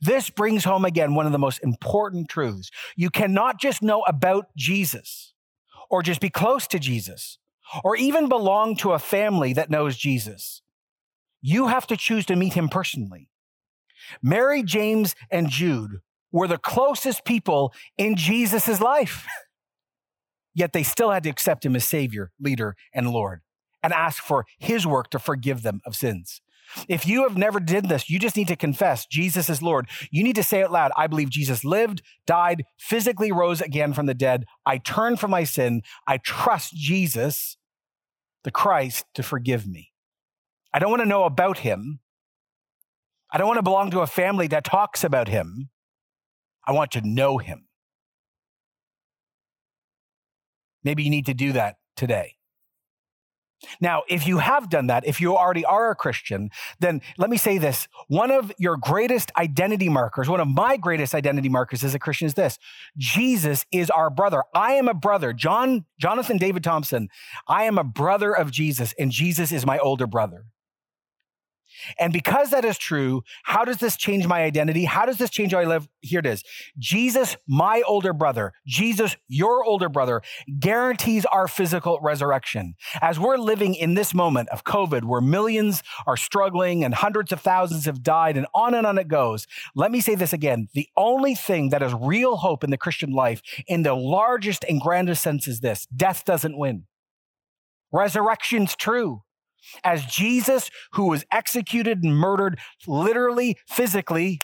this 0.00 0.30
brings 0.30 0.64
home 0.64 0.84
again 0.86 1.14
one 1.14 1.26
of 1.26 1.32
the 1.32 1.38
most 1.38 1.62
important 1.62 2.28
truths. 2.28 2.70
You 2.96 3.10
cannot 3.10 3.60
just 3.60 3.82
know 3.82 4.02
about 4.02 4.46
Jesus 4.56 5.34
or 5.90 6.02
just 6.02 6.20
be 6.20 6.30
close 6.30 6.66
to 6.68 6.78
Jesus 6.78 7.38
or 7.84 7.94
even 7.96 8.28
belong 8.28 8.76
to 8.76 8.92
a 8.92 8.98
family 8.98 9.52
that 9.52 9.70
knows 9.70 9.96
Jesus. 9.96 10.62
You 11.42 11.66
have 11.68 11.86
to 11.88 11.96
choose 11.96 12.24
to 12.26 12.36
meet 12.36 12.54
him 12.54 12.68
personally. 12.68 13.28
Mary, 14.22 14.62
James, 14.62 15.14
and 15.30 15.48
Jude 15.48 16.00
were 16.32 16.46
the 16.46 16.58
closest 16.58 17.24
people 17.24 17.72
in 17.98 18.16
Jesus' 18.16 18.80
life. 18.80 19.26
Yet 20.54 20.72
they 20.72 20.82
still 20.82 21.10
had 21.10 21.22
to 21.24 21.30
accept 21.30 21.64
him 21.64 21.76
as 21.76 21.84
Savior, 21.84 22.32
leader, 22.40 22.76
and 22.92 23.10
Lord 23.10 23.40
and 23.82 23.92
ask 23.92 24.22
for 24.22 24.46
his 24.58 24.86
work 24.86 25.10
to 25.10 25.18
forgive 25.18 25.62
them 25.62 25.80
of 25.86 25.96
sins. 25.96 26.40
If 26.88 27.06
you 27.06 27.24
have 27.24 27.36
never 27.36 27.58
did 27.58 27.88
this, 27.88 28.08
you 28.08 28.18
just 28.18 28.36
need 28.36 28.48
to 28.48 28.56
confess 28.56 29.06
Jesus 29.06 29.48
is 29.48 29.60
Lord. 29.60 29.88
You 30.10 30.22
need 30.22 30.36
to 30.36 30.44
say 30.44 30.60
it 30.60 30.70
loud. 30.70 30.92
I 30.96 31.08
believe 31.08 31.28
Jesus 31.28 31.64
lived, 31.64 32.02
died, 32.26 32.64
physically 32.78 33.32
rose 33.32 33.60
again 33.60 33.92
from 33.92 34.06
the 34.06 34.14
dead. 34.14 34.44
I 34.64 34.78
turn 34.78 35.16
from 35.16 35.32
my 35.32 35.42
sin. 35.42 35.82
I 36.06 36.18
trust 36.18 36.74
Jesus, 36.74 37.56
the 38.44 38.52
Christ, 38.52 39.04
to 39.14 39.22
forgive 39.22 39.66
me. 39.66 39.92
I 40.72 40.78
don't 40.78 40.90
want 40.90 41.02
to 41.02 41.08
know 41.08 41.24
about 41.24 41.58
him. 41.58 41.98
I 43.32 43.38
don't 43.38 43.46
want 43.46 43.58
to 43.58 43.62
belong 43.62 43.90
to 43.92 44.00
a 44.00 44.06
family 44.06 44.46
that 44.48 44.64
talks 44.64 45.04
about 45.04 45.28
him. 45.28 45.70
I 46.66 46.72
want 46.72 46.90
to 46.92 47.00
know 47.00 47.38
him. 47.38 47.66
Maybe 50.82 51.02
you 51.02 51.10
need 51.10 51.26
to 51.26 51.34
do 51.34 51.52
that 51.52 51.76
today. 51.96 52.36
Now, 53.80 54.04
if 54.08 54.26
you 54.26 54.38
have 54.38 54.70
done 54.70 54.86
that, 54.86 55.06
if 55.06 55.20
you 55.20 55.36
already 55.36 55.64
are 55.64 55.90
a 55.90 55.94
Christian, 55.94 56.50
then 56.80 57.02
let 57.18 57.28
me 57.28 57.36
say 57.36 57.58
this. 57.58 57.88
One 58.08 58.30
of 58.30 58.50
your 58.58 58.76
greatest 58.76 59.30
identity 59.36 59.88
markers, 59.88 60.28
one 60.28 60.40
of 60.40 60.48
my 60.48 60.76
greatest 60.76 61.14
identity 61.14 61.48
markers 61.48 61.84
as 61.84 61.94
a 61.94 61.98
Christian 61.98 62.26
is 62.26 62.34
this. 62.34 62.58
Jesus 62.96 63.66
is 63.70 63.90
our 63.90 64.08
brother. 64.08 64.42
I 64.54 64.72
am 64.72 64.88
a 64.88 64.94
brother. 64.94 65.32
John, 65.32 65.84
Jonathan 65.98 66.38
David 66.38 66.64
Thompson, 66.64 67.08
I 67.46 67.64
am 67.64 67.76
a 67.76 67.84
brother 67.84 68.34
of 68.34 68.50
Jesus, 68.50 68.94
and 68.98 69.10
Jesus 69.10 69.52
is 69.52 69.66
my 69.66 69.78
older 69.78 70.06
brother. 70.06 70.46
And 71.98 72.12
because 72.12 72.50
that 72.50 72.64
is 72.64 72.78
true, 72.78 73.22
how 73.44 73.64
does 73.64 73.78
this 73.78 73.96
change 73.96 74.26
my 74.26 74.42
identity? 74.42 74.84
How 74.84 75.06
does 75.06 75.18
this 75.18 75.30
change 75.30 75.52
how 75.52 75.58
I 75.58 75.64
live? 75.64 75.88
Here 76.00 76.20
it 76.20 76.26
is. 76.26 76.42
Jesus, 76.78 77.36
my 77.46 77.82
older 77.86 78.12
brother, 78.12 78.52
Jesus, 78.66 79.16
your 79.28 79.64
older 79.64 79.88
brother, 79.88 80.22
guarantees 80.58 81.24
our 81.26 81.48
physical 81.48 81.98
resurrection. 82.00 82.74
As 83.00 83.18
we're 83.18 83.36
living 83.36 83.74
in 83.74 83.94
this 83.94 84.14
moment 84.14 84.48
of 84.50 84.64
COVID, 84.64 85.04
where 85.04 85.20
millions 85.20 85.82
are 86.06 86.16
struggling 86.16 86.84
and 86.84 86.94
hundreds 86.94 87.32
of 87.32 87.40
thousands 87.40 87.86
have 87.86 88.02
died, 88.02 88.36
and 88.36 88.46
on 88.54 88.74
and 88.74 88.86
on 88.86 88.98
it 88.98 89.08
goes, 89.08 89.46
let 89.74 89.90
me 89.90 90.00
say 90.00 90.14
this 90.14 90.32
again. 90.32 90.68
The 90.74 90.88
only 90.96 91.34
thing 91.34 91.70
that 91.70 91.82
is 91.82 91.94
real 91.94 92.36
hope 92.36 92.64
in 92.64 92.70
the 92.70 92.78
Christian 92.78 93.12
life, 93.12 93.42
in 93.66 93.82
the 93.82 93.94
largest 93.94 94.64
and 94.68 94.80
grandest 94.80 95.22
sense, 95.22 95.46
is 95.46 95.60
this 95.60 95.86
death 95.86 96.24
doesn't 96.24 96.56
win. 96.56 96.84
Resurrection's 97.92 98.76
true. 98.76 99.22
As 99.84 100.04
Jesus, 100.04 100.70
who 100.92 101.08
was 101.08 101.24
executed 101.30 102.02
and 102.02 102.16
murdered 102.16 102.58
literally, 102.86 103.58
physically, 103.68 104.40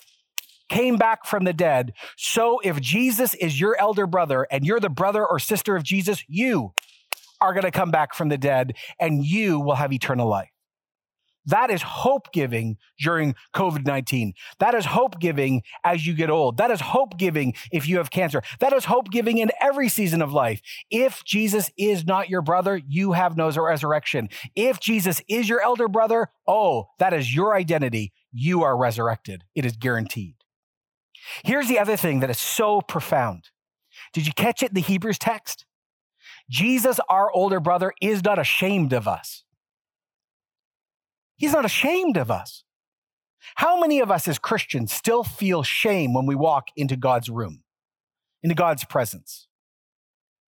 came 0.68 0.96
back 0.96 1.24
from 1.24 1.44
the 1.44 1.52
dead, 1.52 1.92
so 2.16 2.58
if 2.60 2.80
Jesus 2.80 3.34
is 3.34 3.60
your 3.60 3.76
elder 3.78 4.06
brother 4.06 4.46
and 4.50 4.64
you're 4.64 4.80
the 4.80 4.88
brother 4.88 5.24
or 5.24 5.38
sister 5.38 5.76
of 5.76 5.84
Jesus, 5.84 6.24
you 6.26 6.72
are 7.40 7.52
going 7.52 7.64
to 7.64 7.70
come 7.70 7.90
back 7.90 8.14
from 8.14 8.28
the 8.28 8.38
dead 8.38 8.74
and 8.98 9.24
you 9.24 9.60
will 9.60 9.74
have 9.74 9.92
eternal 9.92 10.28
life. 10.28 10.50
That 11.46 11.70
is 11.70 11.82
hope 11.82 12.32
giving 12.32 12.76
during 12.98 13.34
COVID 13.54 13.86
19. 13.86 14.34
That 14.58 14.74
is 14.74 14.84
hope 14.84 15.20
giving 15.20 15.62
as 15.84 16.06
you 16.06 16.14
get 16.14 16.30
old. 16.30 16.56
That 16.56 16.70
is 16.70 16.80
hope 16.80 17.16
giving 17.16 17.54
if 17.72 17.88
you 17.88 17.98
have 17.98 18.10
cancer. 18.10 18.42
That 18.60 18.72
is 18.72 18.86
hope 18.86 19.10
giving 19.10 19.38
in 19.38 19.50
every 19.60 19.88
season 19.88 20.22
of 20.22 20.32
life. 20.32 20.60
If 20.90 21.24
Jesus 21.24 21.70
is 21.78 22.04
not 22.04 22.28
your 22.28 22.42
brother, 22.42 22.80
you 22.86 23.12
have 23.12 23.36
no 23.36 23.50
resurrection. 23.50 24.28
If 24.54 24.80
Jesus 24.80 25.22
is 25.28 25.48
your 25.48 25.60
elder 25.60 25.88
brother, 25.88 26.28
oh, 26.46 26.88
that 26.98 27.12
is 27.12 27.34
your 27.34 27.54
identity. 27.54 28.12
You 28.32 28.62
are 28.62 28.76
resurrected. 28.76 29.44
It 29.54 29.64
is 29.64 29.76
guaranteed. 29.76 30.34
Here's 31.44 31.68
the 31.68 31.78
other 31.78 31.96
thing 31.96 32.20
that 32.20 32.30
is 32.30 32.38
so 32.38 32.80
profound. 32.80 33.50
Did 34.12 34.26
you 34.26 34.32
catch 34.32 34.62
it 34.62 34.70
in 34.70 34.74
the 34.74 34.80
Hebrews 34.80 35.18
text? 35.18 35.64
Jesus, 36.48 37.00
our 37.08 37.30
older 37.32 37.60
brother, 37.60 37.92
is 38.00 38.22
not 38.22 38.38
ashamed 38.38 38.92
of 38.92 39.08
us. 39.08 39.44
He's 41.36 41.52
not 41.52 41.64
ashamed 41.64 42.16
of 42.16 42.30
us. 42.30 42.64
How 43.56 43.78
many 43.78 44.00
of 44.00 44.10
us 44.10 44.26
as 44.26 44.38
Christians 44.38 44.92
still 44.92 45.22
feel 45.22 45.62
shame 45.62 46.12
when 46.14 46.26
we 46.26 46.34
walk 46.34 46.68
into 46.76 46.96
God's 46.96 47.30
room, 47.30 47.62
into 48.42 48.54
God's 48.54 48.84
presence? 48.84 49.46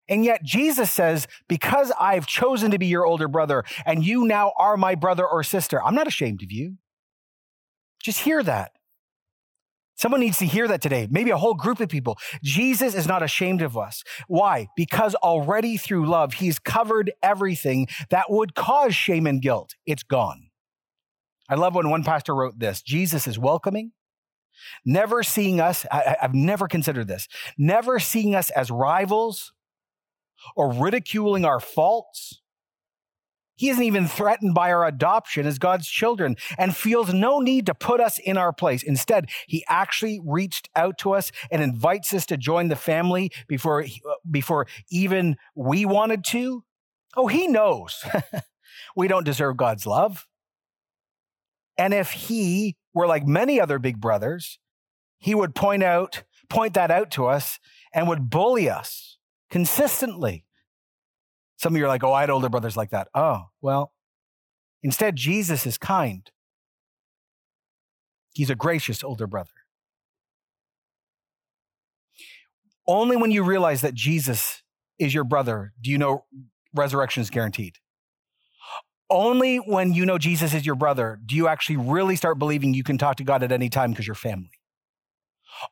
And 0.10 0.26
yet 0.26 0.44
Jesus 0.44 0.92
says, 0.92 1.28
because 1.48 1.92
I've 2.00 2.28
chosen 2.28 2.72
to 2.72 2.78
be 2.78 2.88
your 2.88 3.06
older 3.06 3.28
brother 3.28 3.64
and 3.86 4.06
you 4.06 4.26
now 4.26 4.52
are 4.60 4.76
my 4.78 4.96
brother 4.96 5.26
or 5.26 5.44
sister, 5.44 5.82
I'm 5.82 5.96
not 5.96 6.08
ashamed 6.08 6.44
of 6.44 6.52
you. 6.52 6.76
Just 8.02 8.20
hear 8.20 8.44
that. 8.44 8.74
Someone 9.96 10.20
needs 10.20 10.40
to 10.40 10.46
hear 10.46 10.68
that 10.68 10.82
today. 10.82 11.08
Maybe 11.10 11.30
a 11.30 11.38
whole 11.38 11.54
group 11.54 11.80
of 11.80 11.88
people. 11.88 12.18
Jesus 12.44 12.96
is 12.96 13.08
not 13.08 13.24
ashamed 13.24 13.62
of 13.62 13.78
us. 13.78 14.04
Why? 14.28 14.68
Because 14.76 15.16
already 15.16 15.78
through 15.78 16.08
love, 16.08 16.34
he's 16.34 16.60
covered 16.60 17.14
everything 17.22 17.88
that 18.10 18.30
would 18.30 18.56
cause 18.56 18.94
shame 18.94 19.26
and 19.26 19.42
guilt. 19.42 19.76
It's 19.86 20.04
gone. 20.04 20.50
I 21.50 21.56
love 21.56 21.76
when 21.76 21.90
one 21.90 22.04
pastor 22.04 22.34
wrote 22.34 22.60
this 22.60 22.82
Jesus 22.82 23.28
is 23.28 23.38
welcoming, 23.38 23.92
never 24.86 25.24
seeing 25.24 25.60
us, 25.60 25.86
I, 25.92 26.16
have 26.22 26.34
never 26.34 26.68
considered 26.68 27.08
this, 27.08 27.28
never 27.58 28.00
seeing 28.00 28.36
us 28.36 28.50
as 28.52 28.72
rivals 28.72 29.54
or 30.56 30.72
ridiculing 30.72 31.46
our 31.46 31.60
faults 31.60 32.42
he 33.56 33.70
isn't 33.70 33.84
even 33.84 34.08
threatened 34.08 34.54
by 34.54 34.72
our 34.72 34.86
adoption 34.86 35.46
as 35.46 35.60
God's 35.60 35.88
children 35.88 36.36
and 36.58 36.76
feels 36.76 37.14
no 37.14 37.40
need 37.40 37.66
to 37.68 37.76
put 37.76 38.02
us 38.02 38.18
in 38.18 38.38
our 38.38 38.52
place. 38.52 38.82
Instead, 38.84 39.30
he 39.48 39.64
actually 39.70 40.20
reached 40.24 40.70
out 40.76 40.98
to 41.00 41.14
us 41.14 41.32
and 41.52 41.62
invites 41.62 42.14
us 42.14 42.26
to 42.28 42.38
join 42.38 42.70
the 42.70 42.76
family 42.76 43.32
before, 43.48 43.84
uh, 43.84 44.14
before 44.30 44.68
even 44.90 45.38
we 45.56 45.86
wanted 45.86 46.24
to. 46.26 46.64
Oh, 47.16 47.28
he 47.28 47.48
knows 47.48 48.04
we 48.96 49.08
don't 49.08 49.24
deserve 49.24 49.56
God's 49.58 49.86
love. 49.86 50.28
And 51.78 51.94
if 51.94 52.12
he 52.12 52.76
were 52.94 53.08
like 53.08 53.26
many 53.26 53.60
other 53.60 53.80
big 53.80 54.00
brothers, 54.00 54.60
he 55.18 55.34
would 55.34 55.56
point 55.56 55.84
out, 55.84 56.24
point 56.50 56.74
that 56.76 56.92
out 56.92 57.12
to 57.12 57.26
us 57.26 57.60
and 57.94 58.08
would 58.08 58.30
bully 58.30 58.70
us 58.70 59.18
consistently 59.50 60.46
some 61.64 61.76
of 61.76 61.78
you 61.78 61.86
are 61.86 61.88
like, 61.88 62.04
oh, 62.04 62.12
I 62.12 62.20
had 62.20 62.30
older 62.30 62.50
brothers 62.50 62.76
like 62.76 62.90
that. 62.90 63.08
Oh, 63.16 63.44
well, 63.62 63.94
instead, 64.82 65.16
Jesus 65.16 65.66
is 65.66 65.78
kind. 65.78 66.30
He's 68.34 68.50
a 68.50 68.56
gracious 68.56 69.02
older 69.02 69.28
brother. 69.28 69.50
Only 72.86 73.16
when 73.16 73.32
you 73.32 73.44
realize 73.44 73.80
that 73.80 73.94
Jesus 73.94 74.62
is 75.00 75.14
your 75.14 75.24
brother 75.24 75.72
do 75.80 75.90
you 75.90 75.98
know 75.98 76.26
resurrection 76.76 77.22
is 77.22 77.30
guaranteed. 77.30 77.78
Only 79.10 79.58
when 79.58 79.94
you 79.94 80.06
know 80.06 80.18
Jesus 80.18 80.54
is 80.54 80.66
your 80.66 80.76
brother 80.76 81.20
do 81.26 81.36
you 81.36 81.48
actually 81.48 81.78
really 81.78 82.16
start 82.16 82.40
believing 82.40 82.74
you 82.74 82.84
can 82.84 82.98
talk 82.98 83.18
to 83.18 83.24
God 83.24 83.44
at 83.44 83.52
any 83.52 83.70
time 83.70 83.92
because 83.92 84.08
you're 84.08 84.16
family. 84.16 84.52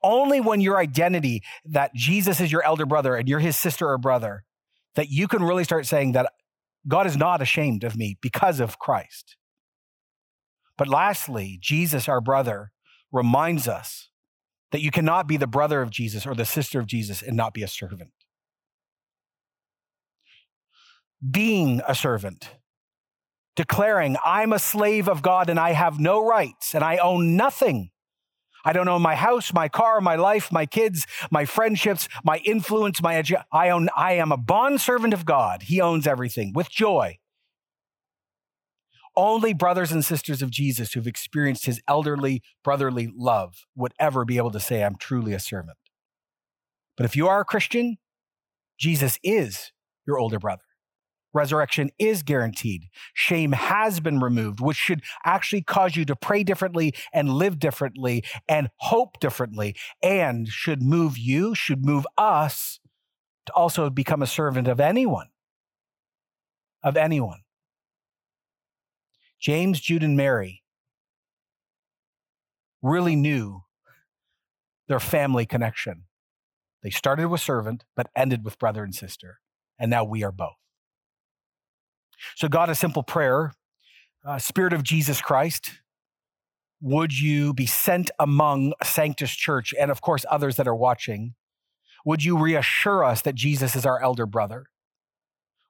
Only 0.04 0.40
when 0.42 0.62
your 0.62 0.78
identity 0.78 1.42
that 1.66 1.94
Jesus 1.96 2.40
is 2.40 2.52
your 2.52 2.64
elder 2.64 2.86
brother 2.86 3.16
and 3.16 3.28
you're 3.28 3.40
his 3.40 3.58
sister 3.58 3.90
or 3.90 3.98
brother 3.98 4.44
that 4.96 5.10
you 5.10 5.28
can 5.28 5.44
really 5.44 5.64
start 5.64 5.86
saying 5.86 6.12
that 6.12 6.32
God 6.88 7.08
is 7.08 7.18
not 7.18 7.42
ashamed 7.42 7.84
of 7.84 7.96
me 7.96 8.18
because 8.22 8.60
of 8.60 8.80
Christ. 8.80 9.38
But 10.78 10.88
lastly, 10.88 11.58
Jesus, 11.62 12.10
our 12.10 12.22
brother, 12.22 12.72
reminds 13.12 13.68
us 13.68 14.10
that 14.72 14.82
you 14.82 14.92
cannot 14.92 15.28
be 15.28 15.38
the 15.38 15.48
brother 15.48 15.82
of 15.82 15.90
Jesus 15.90 16.26
or 16.26 16.34
the 16.34 16.46
sister 16.46 16.80
of 16.80 16.88
Jesus 16.88 17.22
and 17.22 17.36
not 17.36 17.54
be 17.54 17.64
a 17.64 17.68
servant. 17.68 18.12
Being 21.30 21.82
a 21.88 21.94
servant, 21.94 22.50
declaring, 23.56 24.18
I'm 24.26 24.54
a 24.54 24.60
slave 24.60 25.08
of 25.08 25.22
God 25.22 25.50
and 25.50 25.60
I 25.60 25.72
have 25.72 26.00
no 26.00 26.26
rights 26.26 26.74
and 26.74 26.84
I 26.84 26.98
own 26.98 27.36
nothing 27.36 27.92
I 28.64 28.74
don't 28.74 28.88
own 28.88 29.02
my 29.02 29.16
house, 29.16 29.54
my 29.54 29.68
car, 29.68 30.02
my 30.02 30.16
life, 30.16 30.52
my 30.52 30.66
kids, 30.66 31.08
my 31.32 31.46
friendships, 31.46 32.08
my 32.24 32.38
influence, 32.46 33.02
my 33.02 33.24
I 33.52 33.70
own 33.70 33.90
I 33.96 34.14
am 34.14 34.32
a 34.32 34.38
bond 34.38 34.82
servant 34.82 35.14
of 35.14 35.26
God. 35.26 35.64
He 35.64 35.82
owns 35.82 36.06
everything 36.06 36.54
with 36.54 36.70
joy. 36.70 37.18
Only 39.16 39.54
brothers 39.54 39.92
and 39.92 40.06
sisters 40.06 40.42
of 40.42 40.52
Jesus 40.52 40.94
who've 40.94 41.08
experienced 41.08 41.66
his 41.66 41.82
elderly 41.88 42.42
brotherly 42.64 43.12
love 43.14 43.66
would 43.76 43.94
ever 44.00 44.24
be 44.24 44.38
able 44.38 44.52
to 44.52 44.60
say 44.60 44.84
I'm 44.84 44.96
truly 44.96 45.34
a 45.34 45.40
servant. 45.40 45.78
But 46.96 47.06
if 47.06 47.16
you 47.16 47.28
are 47.28 47.42
a 47.42 47.46
Christian, 47.46 47.98
Jesus 48.78 49.20
is 49.24 49.72
your 50.08 50.18
older 50.18 50.40
brother 50.40 50.64
resurrection 51.34 51.90
is 51.98 52.24
guaranteed. 52.24 52.88
Shame 53.14 53.52
has 53.54 54.00
been 54.00 54.20
removed, 54.20 54.60
which 54.60 54.78
should 54.78 55.02
actually 55.26 55.62
cause 55.62 55.96
you 55.96 56.06
to 56.06 56.16
pray 56.16 56.44
differently 56.44 56.94
and 57.14 57.30
live 57.30 57.60
differently 57.60 58.24
and 58.48 58.70
hope 58.78 59.20
differently, 59.20 59.76
and 60.02 60.48
should 60.48 60.82
move 60.82 61.18
you, 61.18 61.56
should 61.56 61.86
move 61.86 62.06
us 62.18 62.80
to 63.46 63.54
also 63.54 63.90
become 63.90 64.22
a 64.22 64.28
servant 64.28 64.68
of 64.68 64.80
anyone. 64.80 65.28
Of 66.84 66.98
anyone. 66.98 67.42
James, 69.40 69.80
Jude, 69.80 70.04
and 70.04 70.18
Mary 70.18 70.64
really 72.82 73.16
knew 73.16 73.64
their 74.88 75.00
family 75.00 75.46
connection. 75.46 76.04
They 76.84 76.90
started 76.90 77.28
with 77.28 77.42
servant, 77.42 77.86
but 77.96 78.10
ended 78.16 78.44
with 78.44 78.60
brother 78.60 78.84
and 78.84 78.94
sister. 78.94 79.40
And 79.80 79.90
now 79.90 80.04
we 80.04 80.24
are 80.24 80.32
both. 80.32 80.56
So, 82.36 82.48
God, 82.48 82.70
a 82.70 82.76
simple 82.76 83.04
prayer 83.04 83.54
uh, 84.26 84.38
Spirit 84.38 84.74
of 84.74 84.84
Jesus 84.84 85.22
Christ, 85.22 85.72
would 86.82 87.18
you 87.18 87.54
be 87.54 87.66
sent 87.66 88.12
among 88.20 88.74
Sanctus 88.84 89.32
Church 89.32 89.74
and, 89.80 89.92
of 89.92 90.02
course, 90.02 90.26
others 90.30 90.56
that 90.56 90.68
are 90.68 90.76
watching? 90.76 91.36
Would 92.06 92.24
you 92.24 92.38
reassure 92.38 93.04
us 93.04 93.22
that 93.22 93.36
Jesus 93.36 93.76
is 93.76 93.86
our 93.86 94.02
elder 94.02 94.26
brother? 94.26 94.66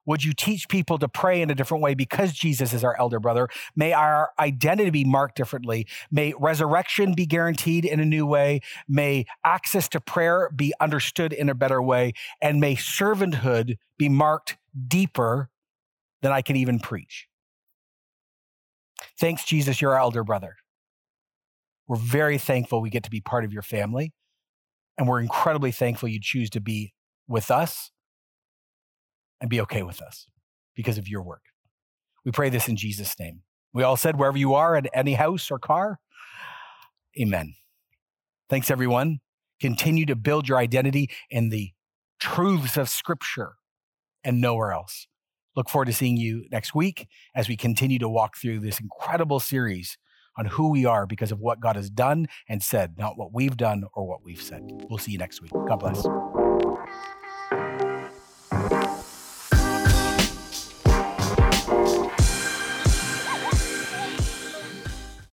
Would 0.04 0.24
you 0.24 0.32
teach 0.32 0.68
people 0.68 0.98
to 0.98 1.08
pray 1.08 1.40
in 1.42 1.50
a 1.50 1.54
different 1.54 1.82
way 1.82 1.94
because 1.94 2.32
Jesus 2.32 2.72
is 2.72 2.82
our 2.82 2.98
elder 2.98 3.20
brother? 3.20 3.48
May 3.76 3.92
our 3.92 4.30
identity 4.38 4.90
be 4.90 5.04
marked 5.04 5.36
differently. 5.36 5.86
May 6.10 6.34
resurrection 6.38 7.14
be 7.14 7.24
guaranteed 7.24 7.84
in 7.84 8.00
a 8.00 8.04
new 8.04 8.26
way. 8.26 8.62
May 8.88 9.26
access 9.44 9.88
to 9.90 10.00
prayer 10.00 10.50
be 10.54 10.72
understood 10.80 11.32
in 11.32 11.48
a 11.48 11.54
better 11.54 11.80
way. 11.80 12.14
And 12.40 12.60
may 12.60 12.74
servanthood 12.74 13.76
be 13.96 14.08
marked 14.08 14.56
deeper 14.88 15.50
than 16.22 16.32
I 16.32 16.42
can 16.42 16.56
even 16.56 16.78
preach. 16.78 17.28
Thanks, 19.18 19.44
Jesus, 19.44 19.80
you're 19.80 19.92
our 19.92 20.00
elder 20.00 20.24
brother. 20.24 20.56
We're 21.88 21.96
very 21.96 22.38
thankful 22.38 22.80
we 22.80 22.90
get 22.90 23.02
to 23.02 23.10
be 23.10 23.20
part 23.20 23.44
of 23.44 23.52
your 23.52 23.62
family. 23.62 24.12
And 24.96 25.08
we're 25.08 25.20
incredibly 25.20 25.72
thankful 25.72 26.08
you 26.08 26.20
choose 26.20 26.50
to 26.50 26.60
be 26.60 26.94
with 27.26 27.50
us 27.50 27.90
and 29.40 29.50
be 29.50 29.60
okay 29.62 29.82
with 29.82 30.00
us 30.00 30.26
because 30.74 30.98
of 30.98 31.08
your 31.08 31.22
work. 31.22 31.42
We 32.24 32.30
pray 32.30 32.50
this 32.50 32.68
in 32.68 32.76
Jesus' 32.76 33.18
name. 33.18 33.42
We 33.74 33.82
all 33.82 33.96
said, 33.96 34.18
wherever 34.18 34.38
you 34.38 34.54
are, 34.54 34.76
at 34.76 34.88
any 34.94 35.14
house 35.14 35.50
or 35.50 35.58
car, 35.58 35.98
amen. 37.20 37.54
Thanks, 38.48 38.70
everyone. 38.70 39.20
Continue 39.60 40.06
to 40.06 40.14
build 40.14 40.48
your 40.48 40.58
identity 40.58 41.08
in 41.30 41.48
the 41.48 41.70
truths 42.20 42.76
of 42.76 42.88
Scripture 42.88 43.54
and 44.22 44.40
nowhere 44.40 44.72
else. 44.72 45.08
Look 45.56 45.68
forward 45.68 45.86
to 45.86 45.92
seeing 45.92 46.16
you 46.16 46.46
next 46.50 46.74
week 46.74 47.08
as 47.34 47.48
we 47.48 47.56
continue 47.56 47.98
to 47.98 48.08
walk 48.08 48.36
through 48.36 48.60
this 48.60 48.80
incredible 48.80 49.40
series 49.40 49.98
on 50.38 50.46
who 50.46 50.70
we 50.70 50.86
are 50.86 51.06
because 51.06 51.30
of 51.30 51.40
what 51.40 51.60
God 51.60 51.76
has 51.76 51.90
done 51.90 52.26
and 52.48 52.62
said, 52.62 52.96
not 52.96 53.18
what 53.18 53.34
we've 53.34 53.56
done 53.56 53.84
or 53.92 54.06
what 54.06 54.24
we've 54.24 54.40
said. 54.40 54.62
We'll 54.88 54.98
see 54.98 55.12
you 55.12 55.18
next 55.18 55.42
week. 55.42 55.52
God 55.68 55.76
bless. 55.76 56.06